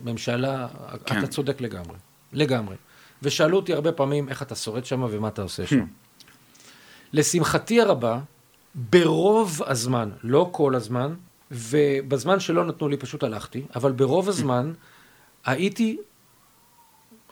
ממשלה, 0.04 0.66
כן. 1.06 1.18
אתה 1.18 1.26
צודק 1.26 1.60
לגמרי. 1.60 1.96
לגמרי. 2.32 2.76
ושאלו 3.22 3.56
אותי 3.56 3.72
הרבה 3.74 3.92
פעמים 3.92 4.28
איך 4.28 4.42
אתה 4.42 4.54
שורד 4.54 4.84
שם 4.84 5.06
ומה 5.10 5.28
אתה 5.28 5.42
עושה 5.42 5.66
שם. 5.66 5.84
לשמחתי 7.12 7.80
הרבה, 7.80 8.20
ברוב 8.74 9.60
הזמן, 9.66 10.10
לא 10.22 10.48
כל 10.52 10.74
הזמן, 10.74 11.14
ובזמן 11.50 12.40
שלא 12.40 12.64
נתנו 12.64 12.88
לי 12.88 12.96
פשוט 12.96 13.22
הלכתי, 13.22 13.62
אבל 13.74 13.92
ברוב 13.92 14.28
הזמן 14.28 14.72
הייתי, 15.44 15.96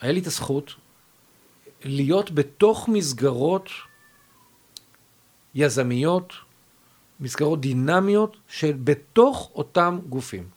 היה 0.01 0.11
לי 0.11 0.19
את 0.19 0.27
הזכות 0.27 0.73
להיות 1.83 2.31
בתוך 2.31 2.89
מסגרות 2.89 3.69
יזמיות, 5.55 6.33
מסגרות 7.19 7.61
דינמיות, 7.61 8.37
שבתוך 8.47 9.51
אותם 9.55 9.99
גופים. 10.09 10.47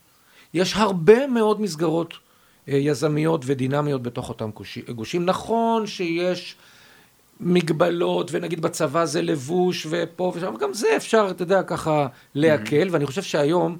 יש 0.54 0.74
הרבה 0.76 1.26
מאוד 1.26 1.60
מסגרות 1.60 2.14
יזמיות 2.66 3.42
ודינמיות 3.46 4.02
בתוך 4.02 4.28
אותם 4.28 4.50
גושים. 4.94 5.24
נכון 5.24 5.86
שיש 5.86 6.56
מגבלות, 7.40 8.30
ונגיד 8.32 8.60
בצבא 8.60 9.04
זה 9.04 9.22
לבוש 9.22 9.86
ופה 9.90 10.32
ושם, 10.36 10.54
גם 10.60 10.72
זה 10.72 10.96
אפשר, 10.96 11.26
אתה 11.30 11.42
יודע, 11.42 11.62
ככה 11.62 12.06
להקל, 12.34 12.88
mm-hmm. 12.88 12.92
ואני 12.92 13.06
חושב 13.06 13.22
שהיום, 13.22 13.78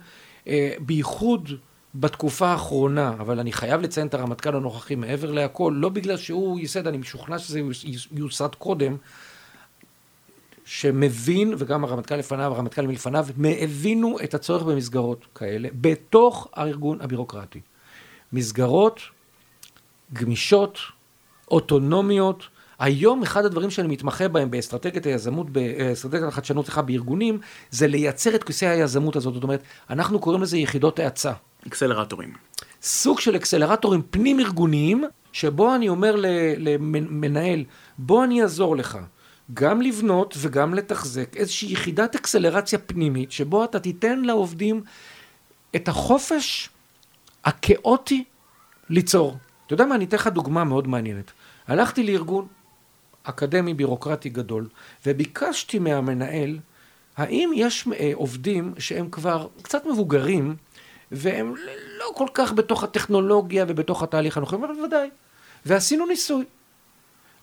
אה, 0.49 0.73
בייחוד 0.81 1.51
בתקופה 1.94 2.47
האחרונה, 2.47 3.14
אבל 3.18 3.40
אני 3.40 3.53
חייב 3.53 3.81
לציין 3.81 4.07
את 4.07 4.14
הרמטכ"ל 4.14 4.57
הנוכחי 4.57 4.94
מעבר 4.94 5.31
להכל, 5.31 5.75
לא 5.77 5.88
בגלל 5.88 6.16
שהוא 6.16 6.61
ייסד, 6.61 6.87
אני 6.87 6.97
משוכנע 6.97 7.38
שזה 7.38 7.61
יוסד 8.12 8.49
קודם, 8.59 8.97
שמבין, 10.64 11.55
וגם 11.59 11.85
הרמטכ"ל 11.85 12.16
לפניו, 12.16 12.53
הרמטכ"ל 12.55 12.87
מלפניו, 12.87 13.27
הבינו 13.61 14.16
את 14.25 14.35
הצורך 14.35 14.62
במסגרות 14.62 15.27
כאלה, 15.35 15.68
בתוך 15.81 16.49
הארגון 16.55 17.01
הבירוקרטי. 17.01 17.61
מסגרות 18.35 19.01
גמישות, 20.12 20.79
אוטונומיות. 21.51 22.49
היום 22.79 23.23
אחד 23.23 23.44
הדברים 23.44 23.70
שאני 23.70 23.88
מתמחה 23.88 24.29
בהם 24.29 24.51
באסטרטגיית 24.51 25.07
היזמות, 25.07 25.51
באסטרטגיית 25.51 26.25
החדשנות, 26.25 26.64
סליחה, 26.64 26.83
בארגונים, 26.83 27.40
זה 27.70 27.87
לייצר 27.87 28.35
את 28.35 28.44
כיסי 28.44 28.66
היזמות 28.66 29.16
הזאת. 29.16 29.35
זאת 29.35 29.42
אומרת, 29.42 29.62
אנחנו 29.90 30.18
קוראים 30.18 30.42
לזה 30.42 30.59
יחידות 30.59 30.99
האצה. 30.99 31.33
אקסלרטורים. 31.66 32.33
סוג 32.83 33.20
של 33.20 33.37
אקסלרטורים 33.37 34.03
פנים 34.11 34.40
ארגוניים, 34.40 35.05
שבו 35.33 35.75
אני 35.75 35.88
אומר 35.88 36.14
למנהל, 36.59 37.64
בוא 37.99 38.25
אני 38.25 38.42
אעזור 38.42 38.77
לך. 38.77 38.99
גם 39.55 39.83
לבנות 39.83 40.35
וגם 40.38 40.75
לתחזק 40.75 41.37
איזושהי 41.37 41.73
יחידת 41.73 42.14
אקסלרציה 42.14 42.79
פנימית, 42.79 43.33
שבו 43.33 43.64
אתה 43.64 43.81
תיתן 43.81 44.20
לעובדים 44.20 44.83
את 45.77 45.88
החופש 45.88 46.68
הכאוטי 47.44 48.24
ליצור. 48.90 49.37
אתה 49.66 49.74
יודע 49.74 49.87
מה, 49.87 49.94
אני 49.94 50.04
אתן 50.04 50.16
לך 50.16 50.26
דוגמה 50.26 50.64
מאוד 50.64 50.88
מעניינת. 50.88 51.33
הלכתי 51.66 52.02
לארגון 52.02 52.46
אקדמי 53.22 53.74
בירוקרטי 53.74 54.28
גדול, 54.28 54.68
וביקשתי 55.07 55.78
מהמנהל, 55.78 56.59
האם 57.16 57.50
יש 57.54 57.88
אה, 58.00 58.11
עובדים 58.14 58.74
שהם 58.78 59.11
כבר 59.11 59.48
קצת 59.62 59.87
מבוגרים, 59.87 60.57
והם 61.12 61.54
לא 61.98 62.12
כל 62.14 62.26
כך 62.35 62.52
בתוך 62.52 62.85
הטכנולוגיה 62.85 63.64
ובתוך 63.68 64.02
התהליך 64.02 64.37
הנוכחי? 64.37 64.57
אבל 64.57 64.74
בוודאי. 64.74 65.11
ועשינו 65.66 66.07
ניסוי. 66.07 66.44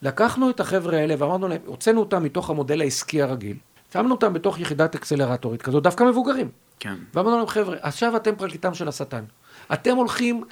לקחנו 0.02 0.50
את 0.50 0.60
החבר'ה 0.60 0.98
האלה 0.98 1.16
ואמרנו 1.18 1.48
להם, 1.48 1.62
הוצאנו 1.66 2.00
אותם 2.00 2.24
מתוך 2.24 2.50
המודל 2.50 2.82
העסקי 2.82 3.22
הרגיל, 3.22 3.58
שמנו 3.94 4.12
אותם 4.12 4.34
בתוך 4.34 4.60
יחידת 4.60 4.96
אקסלרטורית 4.96 5.62
כזאת, 5.62 5.84
דווקא 5.84 6.04
מבוגרים. 6.04 6.50
כן. 6.80 6.96
ואמרנו 7.14 7.38
להם, 7.38 7.48
חבר'ה, 7.48 7.78
עכשיו 7.82 8.16
אתם 8.16 8.36
פרקליטם 8.36 8.74
של 8.74 8.88
השטן. 8.88 9.24
אתם 9.74 9.96
הולכים 9.96 10.44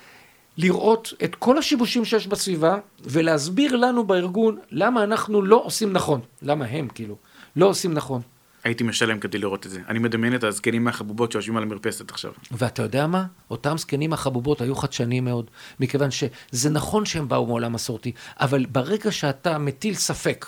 לראות 0.58 1.14
את 1.24 1.36
כל 1.36 1.58
השיבושים 1.58 2.06
שיש 2.06 2.28
בסביבה, 2.28 2.78
ולהסביר 3.04 3.76
לנו 3.76 4.04
בארגון 4.04 4.58
למה 4.72 5.04
אנחנו 5.04 5.42
לא 5.42 5.62
עושים 5.64 5.94
נכון. 5.94 6.22
למה 6.42 6.66
הם, 6.66 6.88
כאילו, 6.88 7.16
לא 7.56 7.66
עושים 7.66 7.94
נכון. 7.94 8.22
הייתי 8.64 8.84
משלם 8.84 9.20
כדי 9.20 9.38
לראות 9.38 9.66
את 9.66 9.72
זה. 9.72 9.82
אני 9.88 10.00
מדמיין 10.00 10.36
את 10.36 10.44
הזקנים 10.44 10.84
מהחבובות 10.84 11.32
שיושבים 11.32 11.58
על 11.58 11.64
המרפסת 11.64 12.12
עכשיו. 12.12 12.32
ואתה 12.52 12.84
יודע 12.84 13.08
מה? 13.08 13.26
אותם 13.52 13.78
זקנים 13.78 14.10
מהחבובות 14.10 14.62
היו 14.62 14.76
חדשניים 14.76 15.26
מאוד, 15.26 15.46
מכיוון 15.80 16.10
שזה 16.12 16.70
נכון 16.70 17.06
שהם 17.06 17.28
באו 17.28 17.46
מעולם 17.46 17.74
מסורתי, 17.74 18.12
אבל 18.40 18.66
ברגע 18.66 19.12
שאתה 19.12 19.58
מטיל 19.58 19.94
ספק 19.94 20.46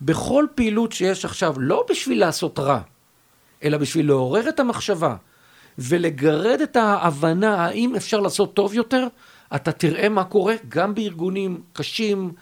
בכל 0.00 0.44
פעילות 0.54 0.92
שיש 0.92 1.24
עכשיו, 1.24 1.54
לא 1.60 1.86
בשביל 1.90 2.20
לעשות 2.20 2.58
רע, 2.58 2.80
אלא 3.62 3.78
בשביל 3.78 4.06
לעורר 4.06 4.48
את 4.48 4.60
המחשבה, 4.60 5.16
ולגרד 5.78 6.60
את 6.60 6.76
ההבנה 6.76 7.64
האם 7.64 7.96
אפשר 7.96 8.20
לעשות 8.20 8.54
טוב 8.54 8.74
יותר, 8.74 9.06
אתה 9.54 9.72
תראה 9.72 10.08
מה 10.08 10.24
קורה 10.24 10.54
גם 10.68 10.94
בארגונים 10.94 11.62
קשים, 11.72 12.32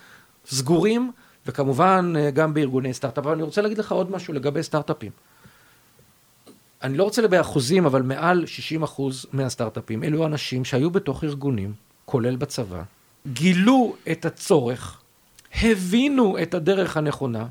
סגורים, 0.46 1.12
וכמובן 1.46 2.12
אה, 2.16 2.30
גם 2.30 2.54
בארגוני 2.54 2.94
סטארט-אפ. 2.94 3.24
אבל 3.24 3.34
אני 3.34 3.42
רוצה 3.42 3.62
להגיד 3.62 3.78
לך 3.78 3.92
עוד 3.92 4.10
משהו 4.10 4.34
לגבי 4.34 4.62
סטארט-אפים. 4.62 5.10
אני 6.82 6.96
לא 6.96 7.04
רוצה 7.04 7.22
לדבר 7.22 7.40
אחוזים, 7.40 7.86
אבל 7.86 8.02
מעל 8.02 8.46
60 8.46 8.82
אחוז 8.82 9.26
מהסטארט-אפים, 9.32 10.04
אלו 10.04 10.26
אנשים 10.26 10.64
שהיו 10.64 10.90
בתוך 10.90 11.24
ארגונים, 11.24 11.72
כולל 12.04 12.36
בצבא, 12.36 12.82
גילו 13.26 13.96
את 14.12 14.24
הצורך, 14.24 15.00
הבינו 15.62 16.38
את 16.42 16.54
הדרך 16.54 16.96
הנכונה, 16.96 17.46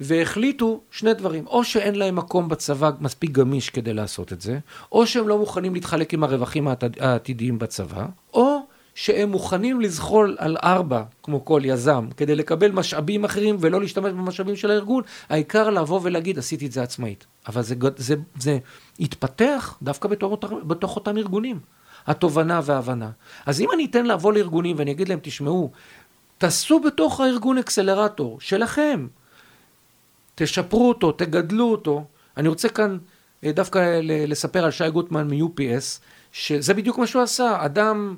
והחליטו 0.00 0.80
שני 0.90 1.14
דברים, 1.14 1.46
או 1.46 1.64
שאין 1.64 1.94
להם 1.94 2.16
מקום 2.16 2.48
בצבא 2.48 2.90
מספיק 3.00 3.30
גמיש 3.30 3.70
כדי 3.70 3.92
לעשות 3.92 4.32
את 4.32 4.40
זה, 4.40 4.58
או 4.92 5.06
שהם 5.06 5.28
לא 5.28 5.38
מוכנים 5.38 5.74
להתחלק 5.74 6.14
עם 6.14 6.24
הרווחים 6.24 6.68
העתידיים 7.00 7.58
בצבא, 7.58 8.06
או 8.34 8.60
שהם 8.94 9.30
מוכנים 9.30 9.80
לזחול 9.80 10.36
על 10.38 10.56
ארבע, 10.62 11.02
כמו 11.22 11.44
כל 11.44 11.62
יזם, 11.64 12.08
כדי 12.16 12.34
לקבל 12.34 12.70
משאבים 12.70 13.24
אחרים 13.24 13.56
ולא 13.60 13.80
להשתמש 13.80 14.12
במשאבים 14.12 14.56
של 14.56 14.70
הארגון, 14.70 15.02
העיקר 15.28 15.70
לבוא 15.70 16.00
ולהגיד, 16.02 16.38
עשיתי 16.38 16.66
את 16.66 16.72
זה 16.72 16.82
עצמאית. 16.82 17.26
אבל 17.48 17.62
זה, 17.62 17.74
זה, 17.96 18.14
זה 18.38 18.58
התפתח 19.00 19.78
דווקא 19.82 20.08
בתוך, 20.08 20.32
בתוך 20.66 20.96
אותם 20.96 21.16
ארגונים, 21.16 21.58
התובנה 22.06 22.60
וההבנה. 22.64 23.10
אז 23.46 23.60
אם 23.60 23.68
אני 23.74 23.84
אתן 23.84 24.06
לבוא 24.06 24.32
לארגונים 24.32 24.76
ואני 24.78 24.90
אגיד 24.90 25.08
להם, 25.08 25.18
תשמעו, 25.22 25.70
תעשו 26.38 26.80
בתוך 26.80 27.20
הארגון 27.20 27.58
אקסלרטור 27.58 28.40
שלכם, 28.40 29.06
תשפרו 30.42 30.88
אותו, 30.88 31.12
תגדלו 31.12 31.70
אותו. 31.70 32.04
אני 32.36 32.48
רוצה 32.48 32.68
כאן 32.68 32.98
אה, 33.44 33.52
דווקא 33.52 34.00
לספר 34.02 34.64
על 34.64 34.70
שי 34.70 34.90
גוטמן 34.90 35.28
מ-UPS, 35.28 36.00
שזה 36.32 36.74
בדיוק 36.74 36.98
מה 36.98 37.06
שהוא 37.06 37.22
עשה. 37.22 37.64
אדם, 37.64 38.16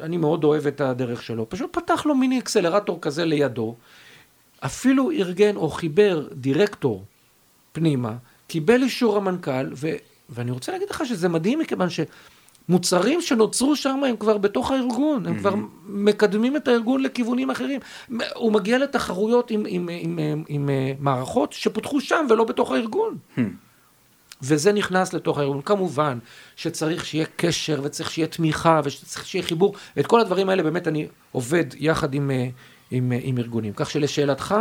אני 0.00 0.16
מאוד 0.16 0.44
אוהב 0.44 0.66
את 0.66 0.80
הדרך 0.80 1.22
שלו, 1.22 1.48
פשוט 1.48 1.76
פתח 1.76 2.06
לו 2.06 2.14
מיני 2.14 2.38
אקסלרטור 2.38 2.98
כזה 3.00 3.24
לידו, 3.24 3.74
אפילו 4.64 5.10
ארגן 5.10 5.56
או 5.56 5.70
חיבר 5.70 6.28
דירקטור 6.32 7.04
פנימה, 7.72 8.16
קיבל 8.46 8.82
אישור 8.82 9.16
המנכ"ל, 9.16 9.72
ו... 9.74 9.88
ואני 10.28 10.50
רוצה 10.50 10.72
להגיד 10.72 10.90
לך 10.90 11.02
שזה 11.06 11.28
מדהים 11.28 11.58
מכיוון 11.58 11.90
ש... 11.90 12.00
מוצרים 12.68 13.20
שנוצרו 13.20 13.76
שם 13.76 14.04
הם 14.04 14.16
כבר 14.16 14.38
בתוך 14.38 14.70
הארגון, 14.70 15.26
הם 15.26 15.34
mm-hmm. 15.34 15.38
כבר 15.38 15.54
מקדמים 15.86 16.56
את 16.56 16.68
הארגון 16.68 17.02
לכיוונים 17.02 17.50
אחרים. 17.50 17.80
הוא 18.34 18.52
מגיע 18.52 18.78
לתחרויות 18.78 19.50
עם, 19.50 19.64
עם, 19.68 19.88
עם, 19.92 20.18
עם, 20.18 20.44
עם 20.48 20.70
אה, 20.70 20.92
מערכות 20.98 21.52
שפותחו 21.52 22.00
שם 22.00 22.26
ולא 22.30 22.44
בתוך 22.44 22.72
הארגון. 22.72 23.16
Mm-hmm. 23.16 23.40
וזה 24.42 24.72
נכנס 24.72 25.12
לתוך 25.12 25.38
הארגון. 25.38 25.62
כמובן 25.62 26.18
שצריך 26.56 27.06
שיהיה 27.06 27.26
קשר 27.36 27.80
וצריך 27.84 28.10
שיהיה 28.10 28.28
תמיכה 28.28 28.80
וצריך 28.84 29.26
שיהיה 29.26 29.44
חיבור. 29.44 29.74
את 29.98 30.06
כל 30.06 30.20
הדברים 30.20 30.48
האלה 30.48 30.62
באמת 30.62 30.88
אני 30.88 31.06
עובד 31.32 31.64
יחד 31.76 32.14
עם, 32.14 32.30
אה, 32.30 32.48
עם, 32.90 33.12
אה, 33.12 33.18
עם 33.22 33.38
ארגונים. 33.38 33.72
כך 33.76 33.90
שלשאלתך, 33.90 34.54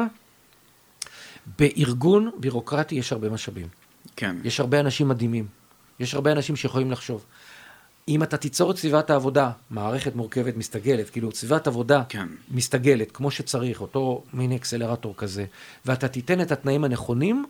בארגון 1.59 2.31
בירוקרטי 2.37 2.95
יש 2.95 3.11
הרבה 3.11 3.29
משאבים. 3.29 3.67
כן. 4.15 4.35
יש 4.43 4.59
הרבה 4.59 4.79
אנשים 4.79 5.07
מדהימים. 5.07 5.47
יש 5.99 6.13
הרבה 6.13 6.31
אנשים 6.31 6.55
שיכולים 6.55 6.91
לחשוב. 6.91 7.25
אם 8.07 8.23
אתה 8.23 8.37
תיצור 8.37 8.71
את 8.71 8.77
סביבת 8.77 9.09
העבודה, 9.09 9.51
מערכת 9.69 10.15
מורכבת 10.15 10.57
מסתגלת, 10.57 11.09
כאילו 11.09 11.31
סביבת 11.31 11.67
עבודה 11.67 12.03
כן. 12.09 12.27
מסתגלת, 12.51 13.11
כמו 13.11 13.31
שצריך, 13.31 13.81
אותו 13.81 14.23
מיני 14.33 14.55
אקסלרטור 14.55 15.15
כזה, 15.17 15.45
ואתה 15.85 16.07
תיתן 16.07 16.41
את 16.41 16.51
התנאים 16.51 16.83
הנכונים, 16.83 17.45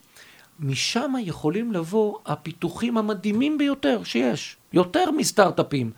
משם 0.60 1.14
יכולים 1.20 1.72
לבוא 1.72 2.18
הפיתוחים 2.26 2.98
המדהימים 2.98 3.58
ביותר 3.58 4.04
שיש, 4.04 4.58
יותר 4.74 5.12
מסטארט-אפים. 5.12 5.92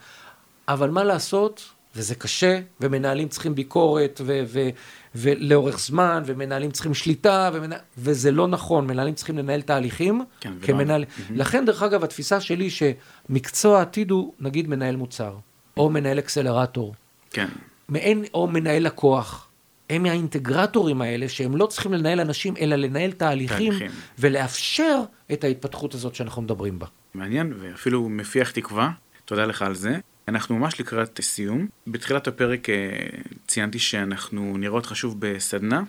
אבל 0.67 0.89
מה 0.89 1.03
לעשות, 1.03 1.69
וזה 1.97 2.15
קשה, 2.15 2.59
ומנהלים 2.81 3.27
צריכים 3.27 3.55
ביקורת, 3.55 4.21
ו- 4.25 4.43
ו- 4.47 4.69
ולאורך 5.15 5.79
זמן, 5.79 6.23
ומנהלים 6.25 6.71
צריכים 6.71 6.93
שליטה, 6.93 7.49
ומנה... 7.53 7.75
וזה 7.97 8.31
לא 8.31 8.47
נכון, 8.47 8.87
מנהלים 8.87 9.13
צריכים 9.13 9.37
לנהל 9.37 9.61
תהליכים 9.61 10.23
כן, 10.39 10.51
ולא- 10.59 10.67
כמנהל... 10.67 11.05
לכן, 11.29 11.65
דרך 11.65 11.83
אגב, 11.83 12.03
התפיסה 12.03 12.41
שלי 12.41 12.69
שמקצוע 12.69 13.79
העתיד 13.79 14.11
הוא, 14.11 14.33
נגיד, 14.39 14.67
מנהל 14.67 14.95
מוצר, 14.95 15.35
או 15.77 15.89
מנהל 15.89 16.19
אקסלרטור, 16.19 16.93
כן. 17.31 17.47
מעין, 17.89 18.25
או 18.33 18.47
מנהל 18.47 18.83
לקוח. 18.83 19.47
הם 19.89 20.05
האינטגרטורים 20.05 21.01
האלה, 21.01 21.29
שהם 21.29 21.55
לא 21.57 21.65
צריכים 21.65 21.93
לנהל 21.93 22.19
אנשים, 22.19 22.53
אלא 22.57 22.75
לנהל 22.75 23.11
תהליכים, 23.11 23.73
תהליכים. 23.73 23.91
ולאפשר 24.19 25.01
את 25.33 25.43
ההתפתחות 25.43 25.93
הזאת 25.93 26.15
שאנחנו 26.15 26.41
מדברים 26.41 26.79
בה. 26.79 26.85
מעניין, 27.13 27.53
ואפילו 27.59 28.09
מפיח 28.09 28.51
תקווה. 28.51 28.91
תודה 29.25 29.45
לך 29.45 29.61
על 29.61 29.75
זה. 29.75 29.97
אנחנו 30.27 30.57
ממש 30.57 30.79
לקראת 30.79 31.19
סיום. 31.21 31.67
בתחילת 31.87 32.27
הפרק 32.27 32.69
אה, 32.69 32.75
ציינתי 33.47 33.79
שאנחנו 33.79 34.57
נראה 34.57 34.73
אותך 34.73 34.95
שוב 34.95 35.15
בסדנה, 35.19 35.83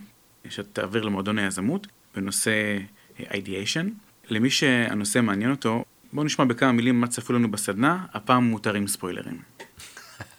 שתעביר 0.49 1.03
למועדון 1.03 1.39
היזמות, 1.39 1.87
בנושא 2.17 2.79
אה, 3.21 3.25
ideation. 3.25 3.89
למי 4.31 4.51
שהנושא 4.51 5.21
מעניין 5.21 5.51
אותו, 5.51 5.85
בואו 6.13 6.27
נשמע 6.27 6.45
בכמה 6.45 6.73
מילים 6.73 7.01
מה 7.01 7.07
צפו 7.07 7.33
לנו 7.33 7.51
בסדנה, 7.51 8.07
הפעם 8.13 8.45
מותרים 8.45 8.89
ספוילרים. 8.89 9.43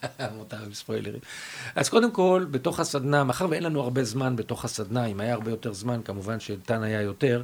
מותר 0.37 0.63
עם 0.65 0.73
ספוילרים. 0.73 1.19
אז 1.75 1.89
קודם 1.89 2.11
כל, 2.11 2.45
בתוך 2.51 2.79
הסדנה, 2.79 3.23
מאחר 3.23 3.47
ואין 3.49 3.63
לנו 3.63 3.81
הרבה 3.81 4.03
זמן 4.03 4.35
בתוך 4.35 4.65
הסדנה, 4.65 5.05
אם 5.05 5.19
היה 5.19 5.33
הרבה 5.33 5.51
יותר 5.51 5.73
זמן, 5.73 6.01
כמובן 6.05 6.39
שאיתן 6.39 6.83
היה 6.83 7.01
יותר, 7.01 7.43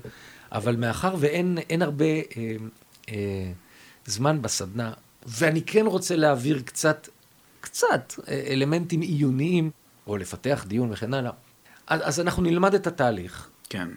אבל 0.51 0.75
מאחר 0.75 1.15
ואין 1.19 1.57
אין 1.69 1.81
הרבה 1.81 2.05
אה, 2.05 2.55
אה, 3.09 3.51
זמן 4.05 4.41
בסדנה, 4.41 4.91
ואני 5.25 5.61
כן 5.61 5.85
רוצה 5.85 6.15
להעביר 6.15 6.61
קצת, 6.65 7.07
קצת 7.61 8.13
אה, 8.27 8.43
אלמנטים 8.47 9.01
עיוניים, 9.01 9.71
או 10.07 10.17
לפתח 10.17 10.65
דיון 10.67 10.91
וכן 10.91 11.13
הלאה, 11.13 11.31
אז, 11.87 12.01
אז 12.03 12.19
אנחנו 12.19 12.43
נלמד 12.43 12.73
את 12.73 12.87
התהליך. 12.87 13.49
כן, 13.69 13.87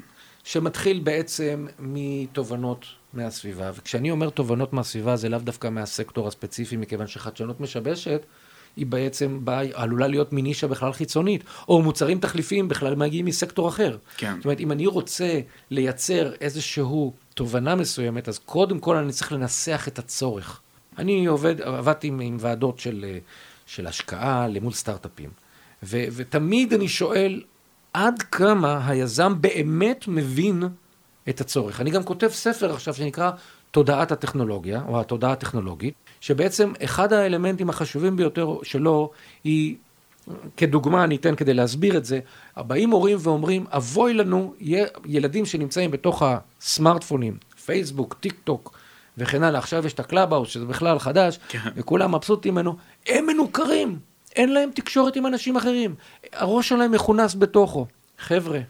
שמתחיל 0.45 1.01
בעצם 1.01 1.67
מתובנות 1.79 2.87
מהסביבה, 3.13 3.71
וכשאני 3.75 4.11
אומר 4.11 4.31
תובנות 4.31 4.73
מהסביבה 4.73 5.17
זה 5.17 5.29
לאו 5.29 5.39
דווקא 5.39 5.69
מהסקטור 5.69 6.29
הספציפי, 6.29 6.77
מכיוון 6.77 7.07
שחדשנות 7.07 7.61
משבשת, 7.61 8.23
היא 8.77 8.87
בעצם 8.87 9.41
באה, 9.45 9.63
עלולה 9.75 10.07
להיות 10.07 10.33
מנישה 10.33 10.67
בכלל 10.67 10.93
חיצונית, 10.93 11.45
או 11.69 11.83
מוצרים 11.83 12.21
תחליפיים 12.21 12.69
בכלל 12.69 12.95
מגיעים 12.95 13.27
מסקטור 13.27 13.69
אחר. 13.69 13.97
כן. 14.17 14.35
זאת 14.37 14.45
אומרת, 14.45 14.61
אם 14.61 14.73
אני 14.73 14.87
רוצה 14.87 15.41
לייצר 15.71 16.33
איזשהו 16.41 17.15
תובנה 17.35 17.75
מסוימת, 17.75 18.29
אז 18.29 18.39
קודם 18.39 18.79
כל 18.79 18.97
אני 18.97 19.13
צריך 19.13 19.33
לנסח 19.33 19.89
את 19.89 19.99
הצורך. 19.99 20.61
אני 20.99 21.27
עובד, 21.27 21.61
עבדתי 21.61 22.09
עם, 22.09 22.21
עם 22.21 22.37
ועדות 22.41 22.79
של, 22.79 23.05
אה, 23.09 23.19
של 23.67 23.87
השקעה 23.87 24.49
למול 24.49 24.73
סטארט-אפים, 24.73 25.31
ו, 25.83 26.05
ותמיד 26.13 26.73
אני 26.73 26.89
שואל, 26.89 27.43
עד 27.93 28.23
כמה 28.23 28.89
היזם 28.89 29.35
באמת 29.41 30.05
מבין 30.09 30.63
את 31.29 31.41
הצורך. 31.41 31.81
אני 31.81 31.91
גם 31.91 32.03
כותב 32.03 32.29
ספר 32.29 32.73
עכשיו 32.73 32.95
שנקרא 32.95 33.31
תודעת 33.71 34.13
הטכנולוגיה, 34.13 34.83
או 34.89 35.01
התודעה 35.01 35.33
הטכנולוגית, 35.33 35.95
שבעצם 36.21 36.73
אחד 36.85 37.13
האלמנטים 37.13 37.71
החשובים 37.71 38.17
ביותר 38.17 38.57
שלו 38.63 39.11
היא, 39.45 39.77
כדוגמה 40.57 41.05
אני 41.05 41.17
אתן 41.17 41.35
כדי 41.35 41.55
להסביר 41.55 41.97
את 41.97 42.05
זה, 42.05 42.21
באים 42.57 42.91
הורים 42.91 43.19
ואומרים, 43.21 43.67
אבוי 43.71 44.15
לנו 44.15 44.55
ילדים 45.07 45.47
שנמצאים 45.47 45.91
בתוך 45.91 46.23
הסמארטפונים, 46.23 47.37
פייסבוק, 47.65 48.17
טיק 48.21 48.35
טוק 48.45 48.79
וכן 49.19 49.43
הלאה, 49.43 49.59
עכשיו 49.59 49.87
יש 49.87 49.93
את 49.93 50.01
ה 50.01 50.05
Clubhouse, 50.05 50.49
שזה 50.49 50.65
בכלל 50.65 50.99
חדש, 50.99 51.39
כן. 51.49 51.59
וכולם 51.77 52.15
מבסוטים 52.15 52.55
ממנו, 52.55 52.77
הם 53.07 53.27
מנוכרים, 53.27 53.99
אין 54.37 54.53
להם 54.53 54.71
תקשורת 54.75 55.17
עם 55.17 55.27
אנשים 55.27 55.57
אחרים, 55.57 55.95
הראש 56.33 56.69
שלהם 56.69 56.93
מכונס 56.93 57.35
בתוכו. 57.35 57.87
חבר'ה, 58.19 58.61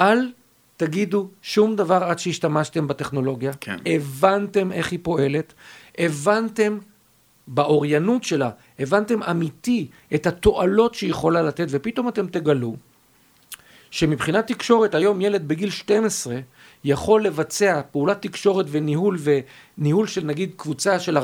אל 0.00 0.32
תגידו 0.76 1.28
שום 1.42 1.76
דבר 1.76 2.04
עד 2.04 2.18
שהשתמשתם 2.18 2.88
בטכנולוגיה, 2.88 3.52
כן. 3.60 3.76
הבנתם 3.86 4.72
איך 4.72 4.92
היא 4.92 4.98
פועלת, 5.02 5.54
הבנתם 5.98 6.78
באוריינות 7.46 8.24
שלה, 8.24 8.50
הבנתם 8.78 9.22
אמיתי 9.22 9.88
את 10.14 10.26
התועלות 10.26 10.94
שהיא 10.94 11.10
יכולה 11.10 11.42
לתת, 11.42 11.66
ופתאום 11.70 12.08
אתם 12.08 12.26
תגלו 12.26 12.76
שמבחינת 13.90 14.46
תקשורת, 14.46 14.94
היום 14.94 15.20
ילד 15.20 15.48
בגיל 15.48 15.70
12 15.70 16.38
יכול 16.84 17.24
לבצע 17.24 17.80
פעולת 17.90 18.22
תקשורת 18.22 18.66
וניהול, 18.70 19.18
וניהול 19.78 20.06
של 20.06 20.24
נגיד 20.24 20.50
קבוצה 20.56 20.98
של 21.00 21.18
40-50 21.18 21.22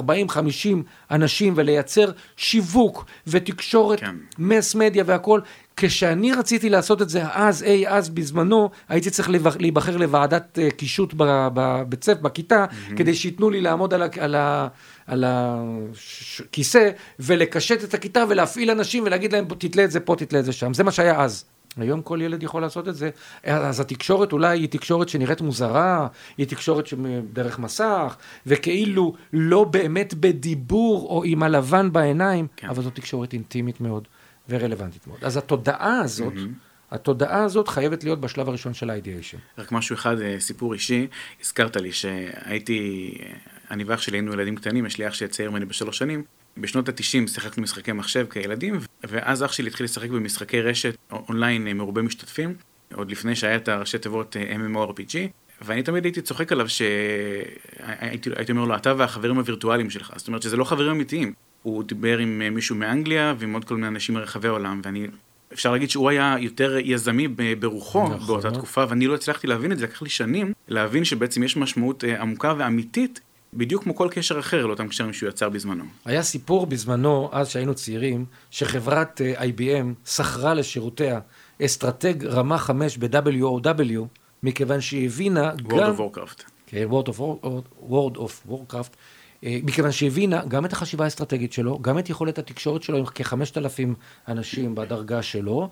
אנשים, 1.11 1.53
ולייצר 1.57 2.11
שיווק 2.37 3.05
ותקשורת, 3.27 4.01
כן. 4.01 4.15
מס 4.39 4.75
מדיה 4.75 5.05
והכל. 5.07 5.41
כשאני 5.77 6.33
רציתי 6.33 6.71
לעשות 6.71 7.03
את 7.03 7.09
זה 7.09 7.23
אז, 7.33 7.63
אי 7.63 7.89
אז 7.89 8.09
בזמנו, 8.09 8.71
הייתי 8.89 9.11
צריך 9.11 9.31
להיבח- 9.31 9.57
להיבחר 9.61 9.97
לוועדת 9.97 10.59
אה, 10.59 10.71
קישוט 10.71 11.15
בבית 11.17 12.05
ספר, 12.05 12.21
בכיתה, 12.23 12.65
כדי 12.97 13.15
שייתנו 13.15 13.51
לי 13.51 13.61
לעמוד 13.61 13.95
על, 13.95 14.03
ה- 14.03 14.09
על, 14.21 14.35
ה- 14.35 14.69
על 15.07 15.25
הכיסא 15.27 16.91
ולקשט 17.21 17.85
את 17.85 17.95
הכיתה 17.95 18.25
ולהפעיל 18.29 18.71
אנשים 18.71 19.03
ולהגיד 19.07 19.33
להם, 19.33 19.49
"בוא, 19.49 19.57
תתלה 19.57 19.85
את 19.85 19.91
זה 19.91 20.01
פה, 20.01 20.17
תתלה 20.19 20.39
את 20.39 20.45
זה 20.45 20.53
שם. 20.53 20.75
זה 20.75 20.85
מה 20.85 20.91
שהיה 20.93 21.21
אז. 21.21 21.45
היום 21.83 22.03
כל 22.03 22.21
ילד 22.23 22.43
יכול 22.43 22.63
לעשות 22.63 22.89
את 22.89 22.95
זה, 22.95 23.11
אז 23.45 23.81
התקשורת 23.81 24.33
אולי 24.33 24.59
היא 24.59 24.69
תקשורת 24.69 25.09
שנראית 25.09 25.41
מוזרה, 25.41 26.09
היא 26.39 26.47
תקשורת 26.47 26.89
דרך 27.33 27.59
מסך, 27.59 28.17
וכאילו 28.47 29.15
לא 29.33 29.65
באמת 29.65 30.15
בדיבור 30.15 31.09
או 31.09 31.25
עם 31.25 31.43
הלבן 31.43 31.93
בעיניים, 31.93 32.47
כן. 32.57 32.69
אבל 32.69 32.83
זו 32.83 32.91
תקשורת 32.91 33.33
אינטימית 33.33 33.81
מאוד 33.81 34.09
ורלוונטית 34.49 35.07
מאוד. 35.07 35.19
אז 35.23 35.37
התודעה 35.37 36.01
הזאת, 36.01 36.33
התודעה 36.91 37.45
הזאת 37.45 37.69
חייבת 37.69 38.05
להיות 38.05 38.21
בשלב 38.21 38.49
הראשון 38.49 38.75
של 38.75 38.91
ה-ideation. 38.91 39.59
רק 39.59 39.73
משהו 39.73 39.95
אחד, 39.95 40.21
אה, 40.21 40.37
סיפור 40.41 40.73
אישי, 40.73 41.07
הזכרת 41.43 41.77
לי 41.77 41.93
שהייתי, 41.93 43.15
אה, 43.23 43.33
אני 43.71 43.85
ואח 43.85 44.01
שלי 44.01 44.17
היינו 44.17 44.33
ילדים 44.33 44.57
קטנים, 44.57 44.87
יש 44.87 44.99
לי 44.99 45.09
אח 45.09 45.15
שצעיר 45.15 45.51
ממני 45.51 45.65
בשלוש 45.65 45.99
שנים. 45.99 46.25
בשנות 46.57 46.89
ה-90 46.89 47.29
שיחקנו 47.29 47.63
משחקי 47.63 47.93
מחשב 47.93 48.27
כילדים, 48.31 48.79
ואז 49.05 49.45
אח 49.45 49.53
שלי 49.53 49.69
התחיל 49.69 49.85
לשחק 49.85 50.11
במשחקי 50.11 50.61
רשת 50.61 50.97
אונליין 51.13 51.67
אה, 51.67 51.75
מרובי 51.75 52.03
משתתפים, 52.03 52.55
עוד 52.95 53.11
לפני 53.11 53.37
שהיה 53.37 53.57
את 53.57 53.69
הראשי 53.69 53.99
תיבות 53.99 54.37
אה, 54.37 54.57
MMORPG, 54.57 55.17
ואני 55.63 55.83
תמיד 55.83 56.05
הייתי 56.05 56.23
צוחק 56.23 56.53
עליו 56.53 56.69
שהייתי 56.69 58.31
הייתי 58.37 58.53
אומר 58.53 58.65
לו, 58.65 58.77
אתה 58.77 58.95
והחברים 58.97 59.39
הווירטואליים 59.39 59.91
שלך, 59.91 60.13
זאת 60.17 60.29
אומרת 60.29 60.43
שזה 60.43 60.57
לא 60.57 60.65
חברים 60.65 60.91
אמיתיים. 60.91 61.33
הוא 61.63 61.85
דיבר 61.85 62.19
עם 62.19 62.43
אה, 62.45 62.51
מישהו 62.51 62.77
מאנגליה 62.77 63.35
ועם 63.39 63.55
עוד 63.55 63.65
כל 63.65 63.75
מיני 63.75 63.89
אנשים 63.89 64.15
מרחבי 64.15 64.49
העולם, 64.49 64.81
ואני... 64.85 65.07
אפשר 65.53 65.73
להגיד 65.73 65.91
שהוא 65.91 66.11
היה 66.11 66.37
יותר 66.39 66.77
יזמי 66.85 67.29
ברוחו 67.59 68.05
נכון. 68.05 68.27
באותה 68.27 68.51
תקופה, 68.51 68.85
ואני 68.89 69.07
לא 69.07 69.15
הצלחתי 69.15 69.47
להבין 69.47 69.73
את 69.73 69.79
זה, 69.79 69.85
לקח 69.85 70.03
לי 70.03 70.09
שנים 70.09 70.53
להבין 70.69 71.05
שבעצם 71.05 71.43
יש 71.43 71.57
משמעות 71.57 72.05
אה, 72.05 72.23
עמוקה 72.23 72.55
ואמיתית, 72.59 73.21
בדיוק 73.57 73.83
כמו 73.83 73.95
כל 73.95 74.09
קשר 74.11 74.39
אחר 74.39 74.67
לאותם 74.67 74.89
קשרים 74.89 75.13
שהוא 75.13 75.29
יצר 75.29 75.49
בזמנו. 75.49 75.85
היה 76.05 76.23
סיפור 76.23 76.67
בזמנו, 76.67 77.29
אז 77.33 77.49
שהיינו 77.49 77.75
צעירים, 77.75 78.25
שחברת 78.51 79.21
אה, 79.21 79.45
IBM 79.45 80.11
שכרה 80.11 80.55
לשירותיה 80.55 81.21
אסטרטג 81.65 82.25
רמה 82.25 82.59
5 82.59 82.99
ב-WOW, 82.99 84.01
מכיוון 84.43 84.81
שהיא 84.81 85.07
הבינה 85.07 85.53
World 85.53 85.63
גם... 85.69 85.95
of 85.97 85.99
Warcraft. 85.99 86.43
כן, 86.67 86.87
World 86.91 87.09
of, 87.09 87.19
War- 87.19 87.91
World 87.91 88.17
of 88.17 88.51
Warcraft, 88.51 88.97
אה, 89.45 89.59
מכיוון 89.63 89.93
שהבינה 89.93 90.45
גם 90.49 90.65
את 90.65 90.73
החשיבה 90.73 91.05
האסטרטגית 91.05 91.53
שלו, 91.53 91.79
גם 91.83 91.99
את 91.99 92.11
יכולת 92.11 92.39
התקשורת 92.39 92.83
שלו 92.83 92.99
עם 92.99 93.05
כ-5,000 93.15 93.95
אנשים 94.29 94.75
בדרגה 94.75 95.23
שלו, 95.23 95.69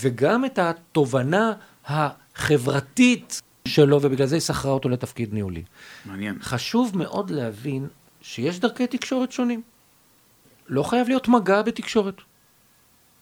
וגם 0.00 0.44
את 0.44 0.58
התובנה 0.58 1.52
החברתית 1.86 3.42
שלו, 3.66 4.02
ובגלל 4.02 4.26
זה 4.26 4.36
היא 4.36 4.40
שכרה 4.40 4.72
אותו 4.72 4.88
לתפקיד 4.88 5.34
ניהולי. 5.34 5.62
מעניין. 6.04 6.38
חשוב 6.42 6.98
מאוד 6.98 7.30
להבין 7.30 7.88
שיש 8.20 8.60
דרכי 8.60 8.86
תקשורת 8.86 9.32
שונים. 9.32 9.62
לא 10.68 10.82
חייב 10.82 11.08
להיות 11.08 11.28
מגע 11.28 11.62
בתקשורת. 11.62 12.14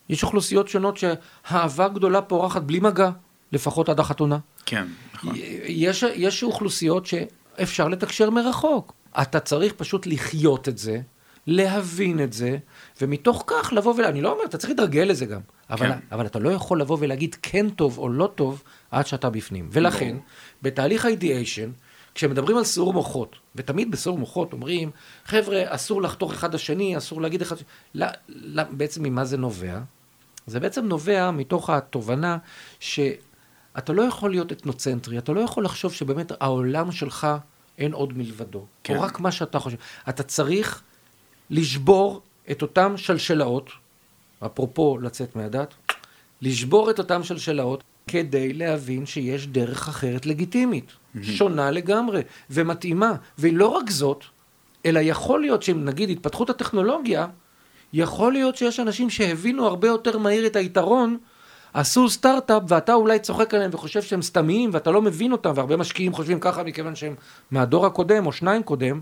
יש 0.09 0.23
אוכלוסיות 0.23 0.69
שונות 0.69 0.97
שהאהבה 0.97 1.89
גדולה 1.89 2.23
פורחת 2.23 2.63
בלי 2.63 2.81
מגע, 2.81 3.11
לפחות 3.53 3.89
עד 3.89 4.01
החתונה. 4.01 4.39
כן, 4.67 4.87
נכון. 5.15 5.35
יש, 5.65 6.05
יש 6.15 6.43
אוכלוסיות 6.43 7.07
שאפשר 7.07 7.89
לתקשר 7.89 8.31
מרחוק. 8.31 8.93
אתה 9.23 9.41
צריך 9.41 9.73
פשוט 9.73 10.07
לחיות 10.07 10.69
את 10.69 10.79
זה, 10.79 11.01
להבין 11.47 12.21
את 12.21 12.33
זה, 12.33 12.59
ומתוך 13.01 13.45
כך 13.47 13.73
לבוא 13.73 13.95
ול... 13.95 14.05
אני 14.05 14.21
לא 14.21 14.33
אומר, 14.33 14.45
אתה 14.45 14.59
צריך 14.59 14.71
להתרגל 14.71 15.03
לזה 15.03 15.27
גם, 15.27 15.41
אבל, 15.71 15.89
כן. 15.89 15.99
אבל 16.13 16.27
אתה 16.27 16.39
לא 16.39 16.51
יכול 16.51 16.81
לבוא 16.81 16.97
ולהגיד 17.01 17.37
כן 17.43 17.71
טוב 17.71 17.99
או 17.99 18.09
לא 18.09 18.33
טוב 18.35 18.63
עד 18.91 19.07
שאתה 19.07 19.31
בפנים. 19.31 19.69
ולכן, 19.73 20.17
בתהליך 20.63 21.05
האידיאשן, 21.05 21.71
כשמדברים 22.15 22.57
על 22.57 22.65
סיעור 22.65 22.93
מוחות, 22.93 23.37
ותמיד 23.57 23.91
בסיעור 23.91 24.19
מוחות 24.19 24.53
אומרים, 24.53 24.91
חבר'ה, 25.25 25.63
אסור 25.67 26.03
לחתוך 26.03 26.33
אחד 26.33 26.55
לשני, 26.55 26.97
אסור 26.97 27.23
להגיד 27.23 27.43
אחד... 27.43 27.57
לא, 27.95 28.07
לא, 28.29 28.63
בעצם 28.71 29.03
ממה 29.03 29.25
זה 29.25 29.37
נובע? 29.37 29.81
זה 30.47 30.61
בעצם 30.61 30.85
נובע 30.85 31.31
מתוך 31.31 31.71
התובנה 31.71 32.39
שאתה 32.81 33.93
לא 33.93 34.03
יכול 34.03 34.31
להיות 34.31 34.53
אתנוצנטרי, 34.53 35.19
אתה 35.19 35.33
לא 35.33 35.41
יכול 35.41 35.65
לחשוב 35.65 35.93
שבאמת 35.93 36.33
העולם 36.41 36.93
שלך 36.93 37.27
אין 37.79 37.93
עוד 37.93 38.19
מלבדו. 38.19 38.67
כן. 38.85 38.97
או 38.97 39.03
רק 39.03 39.21
מה 39.21 39.33
שאתה 39.33 39.59
חושב. 39.59 39.77
אתה 40.09 40.23
צריך 40.23 40.83
לשבור 41.51 42.23
את 42.51 42.63
אותם 42.63 42.97
שלשלאות, 42.97 43.71
אפרופו 44.47 44.99
לצאת 44.99 45.37
מהדת, 45.37 45.75
לשבור 46.43 46.91
את 46.91 46.99
אותם 46.99 47.23
שלשלאות 47.23 47.83
כדי 48.07 48.53
להבין 48.53 49.07
שיש 49.07 49.47
דרך 49.47 49.89
אחרת 49.89 50.27
לגיטימית, 50.27 50.87
mm-hmm. 50.87 51.19
שונה 51.23 51.71
לגמרי 51.71 52.23
ומתאימה. 52.51 53.13
ולא 53.39 53.67
רק 53.67 53.91
זאת, 53.91 54.25
אלא 54.87 55.01
יכול 55.01 55.41
להיות 55.41 55.63
שאם 55.63 55.85
נגיד 55.85 56.11
התפתחות 56.11 56.51
הטכנולוגיה, 56.51 57.27
יכול 57.93 58.33
להיות 58.33 58.57
שיש 58.57 58.81
אנשים 58.81 59.11
שהבינו 59.11 59.67
הרבה 59.67 59.89
יותר 59.89 60.19
מהיר 60.19 60.47
את 60.47 60.57
היתרון, 60.57 61.19
עשו 61.75 62.09
סטארט-אפ 62.09 62.63
ואתה 62.69 62.95
אולי 62.95 63.19
צוחק 63.19 63.55
עליהם 63.55 63.71
וחושב 63.75 64.03
שהם 64.03 64.23
סתמיים 64.23 64.71
ואתה 64.73 64.91
לא 64.91 65.03
מבין 65.03 65.33
אותם, 65.33 65.53
והרבה 65.55 65.77
משקיעים 65.77 66.13
חושבים 66.13 66.41
ככה 66.41 66.63
מכיוון 66.63 66.95
שהם 66.95 67.15
מהדור 67.51 67.87
הקודם 67.87 68.27
או 68.27 68.33
שניים 68.33 68.63
קודם, 68.63 69.01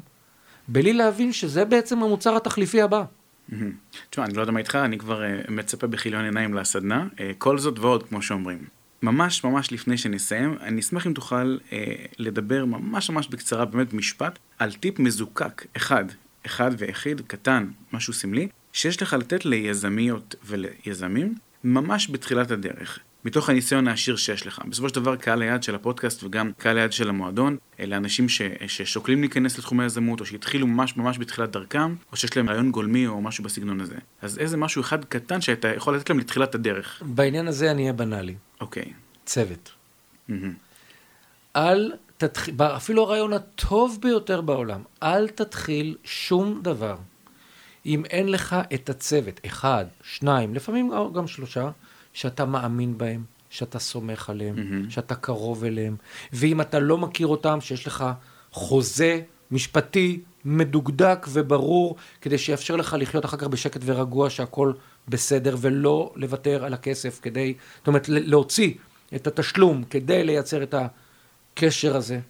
בלי 0.68 0.92
להבין 0.92 1.32
שזה 1.32 1.64
בעצם 1.64 2.02
המוצר 2.02 2.36
התחליפי 2.36 2.82
הבא. 2.82 3.04
תשמע, 4.10 4.24
אני 4.24 4.34
לא 4.34 4.40
יודע 4.40 4.52
מה 4.52 4.58
איתך, 4.58 4.74
אני 4.74 4.98
כבר 4.98 5.22
uh, 5.22 5.50
מצפה 5.50 5.86
בכיליון 5.86 6.24
עיניים 6.24 6.54
לסדנה. 6.54 7.06
Uh, 7.16 7.20
כל 7.38 7.58
זאת 7.58 7.78
ועוד, 7.78 8.02
כמו 8.02 8.22
שאומרים. 8.22 8.64
ממש 9.02 9.44
ממש 9.44 9.72
לפני 9.72 9.98
שנסיים, 9.98 10.56
אני 10.60 10.80
אשמח 10.80 11.06
אם 11.06 11.12
תוכל 11.12 11.58
uh, 11.68 11.72
לדבר 12.18 12.64
ממש 12.64 13.10
ממש 13.10 13.28
בקצרה, 13.28 13.64
באמת 13.64 13.92
משפט, 13.92 14.38
על 14.58 14.72
טיפ 14.72 14.98
מזוקק, 14.98 15.66
אחד, 15.76 16.04
אחד 16.46 16.70
ויחיד, 16.78 17.20
קטן, 17.26 17.70
משהו 17.92 18.12
סמלי, 18.12 18.48
שיש 18.72 19.02
לך 19.02 19.12
לתת 19.12 19.44
ליזמיות 19.44 20.34
וליזמים 20.46 21.34
ממש 21.64 22.10
בתחילת 22.10 22.50
הדרך. 22.50 22.98
מתוך 23.24 23.48
הניסיון 23.48 23.88
העשיר 23.88 24.16
שיש 24.16 24.46
לך. 24.46 24.60
בסופו 24.68 24.88
של 24.88 24.94
דבר 24.94 25.16
קהל 25.16 25.42
היעד 25.42 25.62
של 25.62 25.74
הפודקאסט 25.74 26.24
וגם 26.24 26.52
קהל 26.58 26.78
היעד 26.78 26.92
של 26.92 27.08
המועדון, 27.08 27.56
אלה 27.80 27.96
אנשים 27.96 28.28
ש, 28.28 28.42
ששוקלים 28.66 29.20
להיכנס 29.20 29.58
לתחום 29.58 29.80
היזמות, 29.80 30.20
או 30.20 30.26
שהתחילו 30.26 30.66
ממש 30.66 30.96
ממש 30.96 31.18
בתחילת 31.18 31.50
דרכם, 31.50 31.94
או 32.12 32.16
שיש 32.16 32.36
להם 32.36 32.48
רעיון 32.48 32.70
גולמי 32.70 33.06
או 33.06 33.20
משהו 33.20 33.44
בסגנון 33.44 33.80
הזה. 33.80 33.96
אז 34.22 34.38
איזה 34.38 34.56
משהו 34.56 34.82
אחד 34.82 35.04
קטן 35.04 35.40
שאתה 35.40 35.68
יכול 35.68 35.96
לתת 35.96 36.10
להם 36.10 36.18
לתחילת 36.18 36.54
הדרך. 36.54 37.02
בעניין 37.06 37.48
הזה 37.48 37.70
אני 37.70 37.82
אהיה 37.82 37.92
בנאלי. 37.92 38.34
אוקיי. 38.60 38.92
צוות. 39.26 39.70
Mm-hmm. 40.30 40.32
אל 41.56 41.92
תתחיל, 42.16 42.54
אפילו 42.60 43.02
הרעיון 43.02 43.32
הטוב 43.32 43.98
ביותר 44.02 44.40
בעולם, 44.40 44.82
אל 45.02 45.28
תתחיל 45.28 45.96
שום 46.04 46.60
דבר 46.62 46.96
אם 47.86 48.04
אין 48.04 48.28
לך 48.28 48.56
את 48.74 48.90
הצוות, 48.90 49.40
אחד, 49.46 49.84
שניים, 50.02 50.54
לפעמים 50.54 50.90
גם 51.14 51.26
שלושה, 51.26 51.70
שאתה 52.12 52.44
מאמין 52.44 52.98
בהם, 52.98 53.24
שאתה 53.50 53.78
סומך 53.78 54.30
עליהם, 54.30 54.56
mm-hmm. 54.56 54.90
שאתה 54.90 55.14
קרוב 55.14 55.64
אליהם, 55.64 55.96
ואם 56.32 56.60
אתה 56.60 56.80
לא 56.80 56.98
מכיר 56.98 57.26
אותם, 57.26 57.60
שיש 57.60 57.86
לך 57.86 58.04
חוזה 58.52 59.20
משפטי 59.50 60.20
מדוקדק 60.44 61.26
וברור, 61.28 61.96
כדי 62.20 62.38
שיאפשר 62.38 62.76
לך 62.76 62.96
לחיות 62.98 63.24
אחר 63.24 63.36
כך 63.36 63.46
בשקט 63.46 63.80
ורגוע, 63.84 64.30
שהכל 64.30 64.72
בסדר, 65.08 65.56
ולא 65.60 66.12
לוותר 66.16 66.64
על 66.64 66.74
הכסף 66.74 67.20
כדי, 67.22 67.54
זאת 67.78 67.86
אומרת, 67.86 68.08
להוציא 68.08 68.74
את 69.14 69.26
התשלום 69.26 69.84
כדי 69.90 70.24
לייצר 70.24 70.62
את 70.62 70.74
הקשר 70.74 71.96
הזה. 71.96 72.20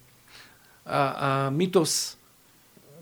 המיתוס, 0.86 2.16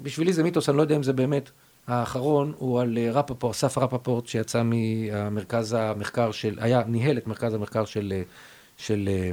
בשבילי 0.02 0.32
זה 0.32 0.42
מיתוס, 0.42 0.68
אני 0.68 0.76
לא 0.76 0.82
יודע 0.82 0.96
אם 0.96 1.02
זה 1.02 1.12
באמת, 1.12 1.50
האחרון 1.90 2.52
הוא 2.58 2.80
על 2.80 2.98
רפפורט, 3.12 3.54
אסף 3.54 3.78
רפפורט, 3.78 4.26
שיצא 4.26 4.62
ממרכז 4.64 5.72
המחקר 5.72 6.32
של, 6.32 6.58
היה, 6.60 6.82
ניהל 6.86 7.18
את 7.18 7.26
מרכז 7.26 7.54
המחקר 7.54 7.84
של, 7.84 8.12
אה, 8.16 8.22
של 8.76 9.08
אה, 9.12 9.30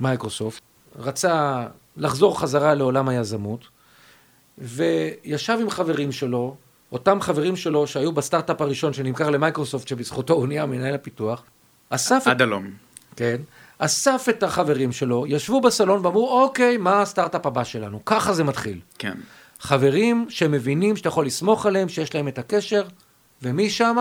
מייקרוסופט, 0.00 0.62
רצה 0.98 1.66
לחזור 1.96 2.40
חזרה 2.40 2.74
לעולם 2.74 3.08
היזמות, 3.08 3.64
וישב 4.58 5.58
עם 5.60 5.70
חברים 5.70 6.12
שלו, 6.12 6.56
אותם 6.92 7.20
חברים 7.20 7.56
שלו 7.56 7.86
שהיו 7.86 8.12
בסטארט-אפ 8.12 8.60
הראשון 8.60 8.92
שנמכר 8.92 9.30
למייקרוסופט, 9.30 9.88
שבזכותו 9.88 10.34
הוא 10.34 10.46
נהיה 10.46 10.66
מנהל 10.66 10.94
הפיתוח, 10.94 11.42
אסף... 11.90 12.22
עד 12.26 12.42
הלום. 12.42 12.70
כן. 13.16 13.36
אסף 13.78 14.26
את 14.30 14.42
החברים 14.42 14.92
שלו, 14.92 15.24
ישבו 15.26 15.60
בסלון 15.60 16.06
ואמרו, 16.06 16.42
אוקיי, 16.42 16.76
מה 16.76 17.02
הסטארט-אפ 17.02 17.46
הבא 17.46 17.64
שלנו? 17.64 18.04
ככה 18.04 18.32
זה 18.32 18.44
מתחיל. 18.44 18.80
כן. 18.98 19.14
חברים 19.60 20.26
שמבינים 20.28 20.96
שאתה 20.96 21.08
יכול 21.08 21.26
לסמוך 21.26 21.66
עליהם, 21.66 21.88
שיש 21.88 22.14
להם 22.14 22.28
את 22.28 22.38
הקשר, 22.38 22.82
ומשם 23.42 23.96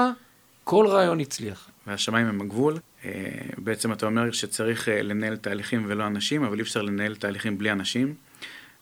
כל 0.64 0.88
רעיון 0.88 1.20
הצליח. 1.20 1.70
והשמיים 1.88 2.28
הם 2.28 2.42
הגבול. 2.42 2.78
אה, 3.06 3.12
בעצם 3.58 3.94
אתה 3.94 4.06
אומר 4.06 4.32
שצריך 4.32 4.90
אה, 4.90 5.02
לנהל 5.02 5.38
תהליכים 5.38 5.86
ולא 5.88 6.08
אנשים, 6.08 6.44
אבל 6.44 6.58
אי 6.58 6.62
אפשר 6.62 6.82
לנהל 6.82 7.16
תהליכים 7.16 7.58
בלי 7.58 7.72
אנשים. 7.72 8.14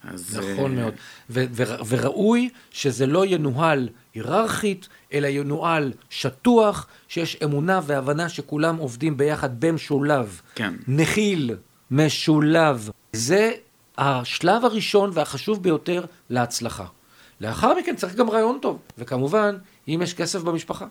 אז... 0.03 0.37
נכון 0.37 0.71
uh... 0.71 0.75
מאוד. 0.75 0.93
ו- 1.29 1.45
ו- 1.51 1.87
וראוי 1.87 2.49
שזה 2.71 3.05
לא 3.05 3.25
ינוהל 3.25 3.89
היררכית, 4.13 4.87
אלא 5.13 5.27
ינוהל 5.27 5.93
שטוח, 6.09 6.87
שיש 7.07 7.37
אמונה 7.43 7.79
והבנה 7.85 8.29
שכולם 8.29 8.75
עובדים 8.77 9.17
ביחד 9.17 9.59
במשולב. 9.59 10.41
כן. 10.55 10.73
נחיל, 10.87 11.55
משולב. 11.91 12.89
זה 13.13 13.51
השלב 13.97 14.65
הראשון 14.65 15.09
והחשוב 15.13 15.63
ביותר 15.63 16.05
להצלחה. 16.29 16.85
לאחר 17.41 17.73
מכן 17.79 17.95
צריך 17.95 18.15
גם 18.15 18.29
רעיון 18.29 18.59
טוב, 18.61 18.79
וכמובן, 18.97 19.57
אם 19.87 19.99
יש 20.03 20.13
כסף 20.13 20.41
במשפחה. 20.41 20.85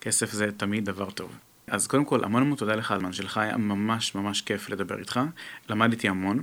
כסף 0.00 0.32
זה 0.32 0.50
תמיד 0.56 0.84
דבר 0.84 1.10
טוב. 1.10 1.30
אז 1.66 1.86
קודם 1.86 2.04
כל, 2.04 2.24
המון 2.24 2.42
המון 2.42 2.56
תודה 2.58 2.74
לך 2.74 2.90
על 2.90 2.96
הזמן 2.96 3.12
שלך, 3.12 3.38
היה 3.38 3.56
ממש 3.56 4.14
ממש 4.14 4.40
כיף 4.40 4.70
לדבר 4.70 4.98
איתך, 4.98 5.20
למדתי 5.68 6.08
המון. 6.08 6.42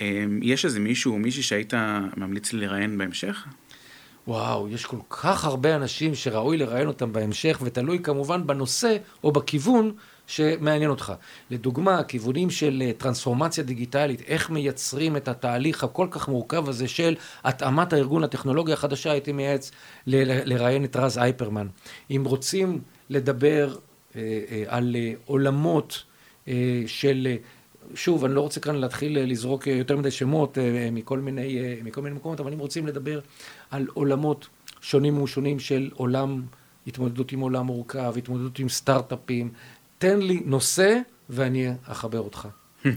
אמ, 0.00 0.40
יש 0.42 0.64
איזה 0.64 0.80
מישהו 0.80 1.12
או 1.12 1.18
מישהי 1.18 1.42
שהיית 1.42 1.74
ממליץ 2.16 2.52
לי 2.52 2.66
לראיין 2.66 2.98
בהמשך? 2.98 3.46
וואו, 4.28 4.68
יש 4.68 4.86
כל 4.86 4.96
כך 5.10 5.44
הרבה 5.44 5.76
אנשים 5.76 6.14
שראוי 6.14 6.56
לראיין 6.56 6.88
אותם 6.88 7.12
בהמשך, 7.12 7.58
ותלוי 7.62 7.98
כמובן 8.02 8.46
בנושא 8.46 8.96
או 9.24 9.32
בכיוון 9.32 9.92
שמעניין 10.30 10.90
אותך. 10.90 11.12
לדוגמה, 11.50 12.02
כיוונים 12.02 12.50
של 12.50 12.82
אה, 12.86 12.92
טרנספורמציה 12.98 13.64
דיגיטלית, 13.64 14.22
איך 14.26 14.50
מייצרים 14.50 15.16
את 15.16 15.28
התהליך 15.28 15.84
הכל 15.84 16.06
כך 16.10 16.28
מורכב 16.28 16.68
הזה 16.68 16.88
של 16.88 17.14
התאמת 17.44 17.92
הארגון 17.92 18.22
לטכנולוגיה 18.22 18.74
החדשה, 18.74 19.12
הייתי 19.12 19.32
מייעץ 19.32 19.70
לראיין 20.06 20.84
את 20.84 20.96
רז 20.96 21.18
אייפרמן. 21.18 21.66
אם 22.10 22.22
רוצים 22.26 22.80
לדבר 23.10 23.76
אה, 24.16 24.20
אה, 24.50 24.64
על 24.66 24.96
עולמות 25.26 26.02
של... 26.86 27.28
שוב, 27.94 28.24
אני 28.24 28.34
לא 28.34 28.40
רוצה 28.40 28.60
כאן 28.60 28.74
להתחיל 28.74 29.18
לזרוק 29.18 29.66
יותר 29.66 29.96
מדי 29.96 30.10
שמות 30.10 30.58
מכל 30.92 31.18
מיני, 31.18 31.58
מכל 31.84 32.02
מיני 32.02 32.16
מקומות, 32.16 32.40
אבל 32.40 32.52
אם 32.52 32.58
רוצים 32.58 32.86
לדבר 32.86 33.20
על 33.70 33.86
עולמות 33.94 34.48
שונים 34.80 35.18
ומשונים 35.18 35.58
של 35.60 35.90
עולם, 35.94 36.42
התמודדות 36.86 37.32
עם 37.32 37.40
עולם 37.40 37.66
מורכב, 37.66 38.14
התמודדות 38.16 38.58
עם 38.58 38.68
סטארט-אפים, 38.68 39.50
תן 40.00 40.18
לי 40.18 40.42
נושא 40.44 40.98
ואני 41.30 41.68
אחבר 41.84 42.20
אותך. 42.20 42.48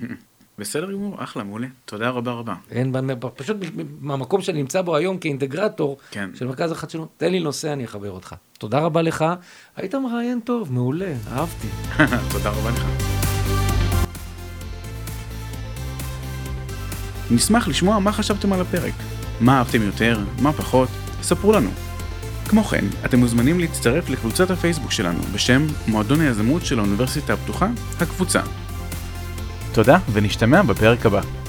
בסדר 0.60 0.92
גמור, 0.92 1.24
אחלה, 1.24 1.44
מעולה. 1.44 1.68
תודה 1.86 2.10
רבה 2.10 2.32
רבה. 2.32 2.56
אין, 2.72 2.96
פשוט 3.36 3.58
מהמקום 4.00 4.42
שאני 4.42 4.62
נמצא 4.62 4.82
בו 4.82 4.96
היום 4.96 5.18
כאינטגרטור 5.18 5.98
כן. 6.12 6.30
של 6.36 6.48
מרכז 6.48 6.72
החדשנות, 6.72 7.10
תן 7.18 7.32
לי 7.32 7.40
נושא, 7.40 7.74
אני 7.74 7.86
אחבר 7.86 8.12
אותך. 8.12 8.36
תודה 8.60 8.80
רבה 8.80 9.02
לך, 9.02 9.26
היית 9.76 9.96
מראיין 9.96 10.40
טוב, 10.40 10.74
מעולה, 10.74 11.14
אהבתי. 11.32 11.68
תודה 12.34 12.50
רבה 12.50 12.70
לך. 12.70 12.86
נשמח 17.32 17.68
לשמוע 17.68 18.00
מה 18.00 18.12
חשבתם 18.12 18.54
על 18.54 18.62
הפרק. 18.62 18.94
מה 19.42 19.58
אהבתם 19.58 19.82
יותר, 19.82 20.20
מה 20.42 20.54
פחות, 20.54 20.90
ספרו 21.22 21.52
לנו. 21.52 21.93
כמו 22.48 22.64
כן, 22.64 22.86
אתם 23.06 23.20
מוזמנים 23.20 23.60
להצטרף 23.60 24.10
לקבוצת 24.10 24.52
הפייסבוק 24.52 24.92
שלנו 24.92 25.20
בשם 25.34 25.68
מועדון 25.88 26.22
היזמות 26.22 26.66
של 26.66 26.80
האוניברסיטה 26.80 27.34
הפתוחה, 27.34 27.68
הקבוצה. 28.00 28.42
תודה 29.74 29.98
ונשתמע 30.14 30.62
בפרק 30.62 31.06
הבא. 31.06 31.43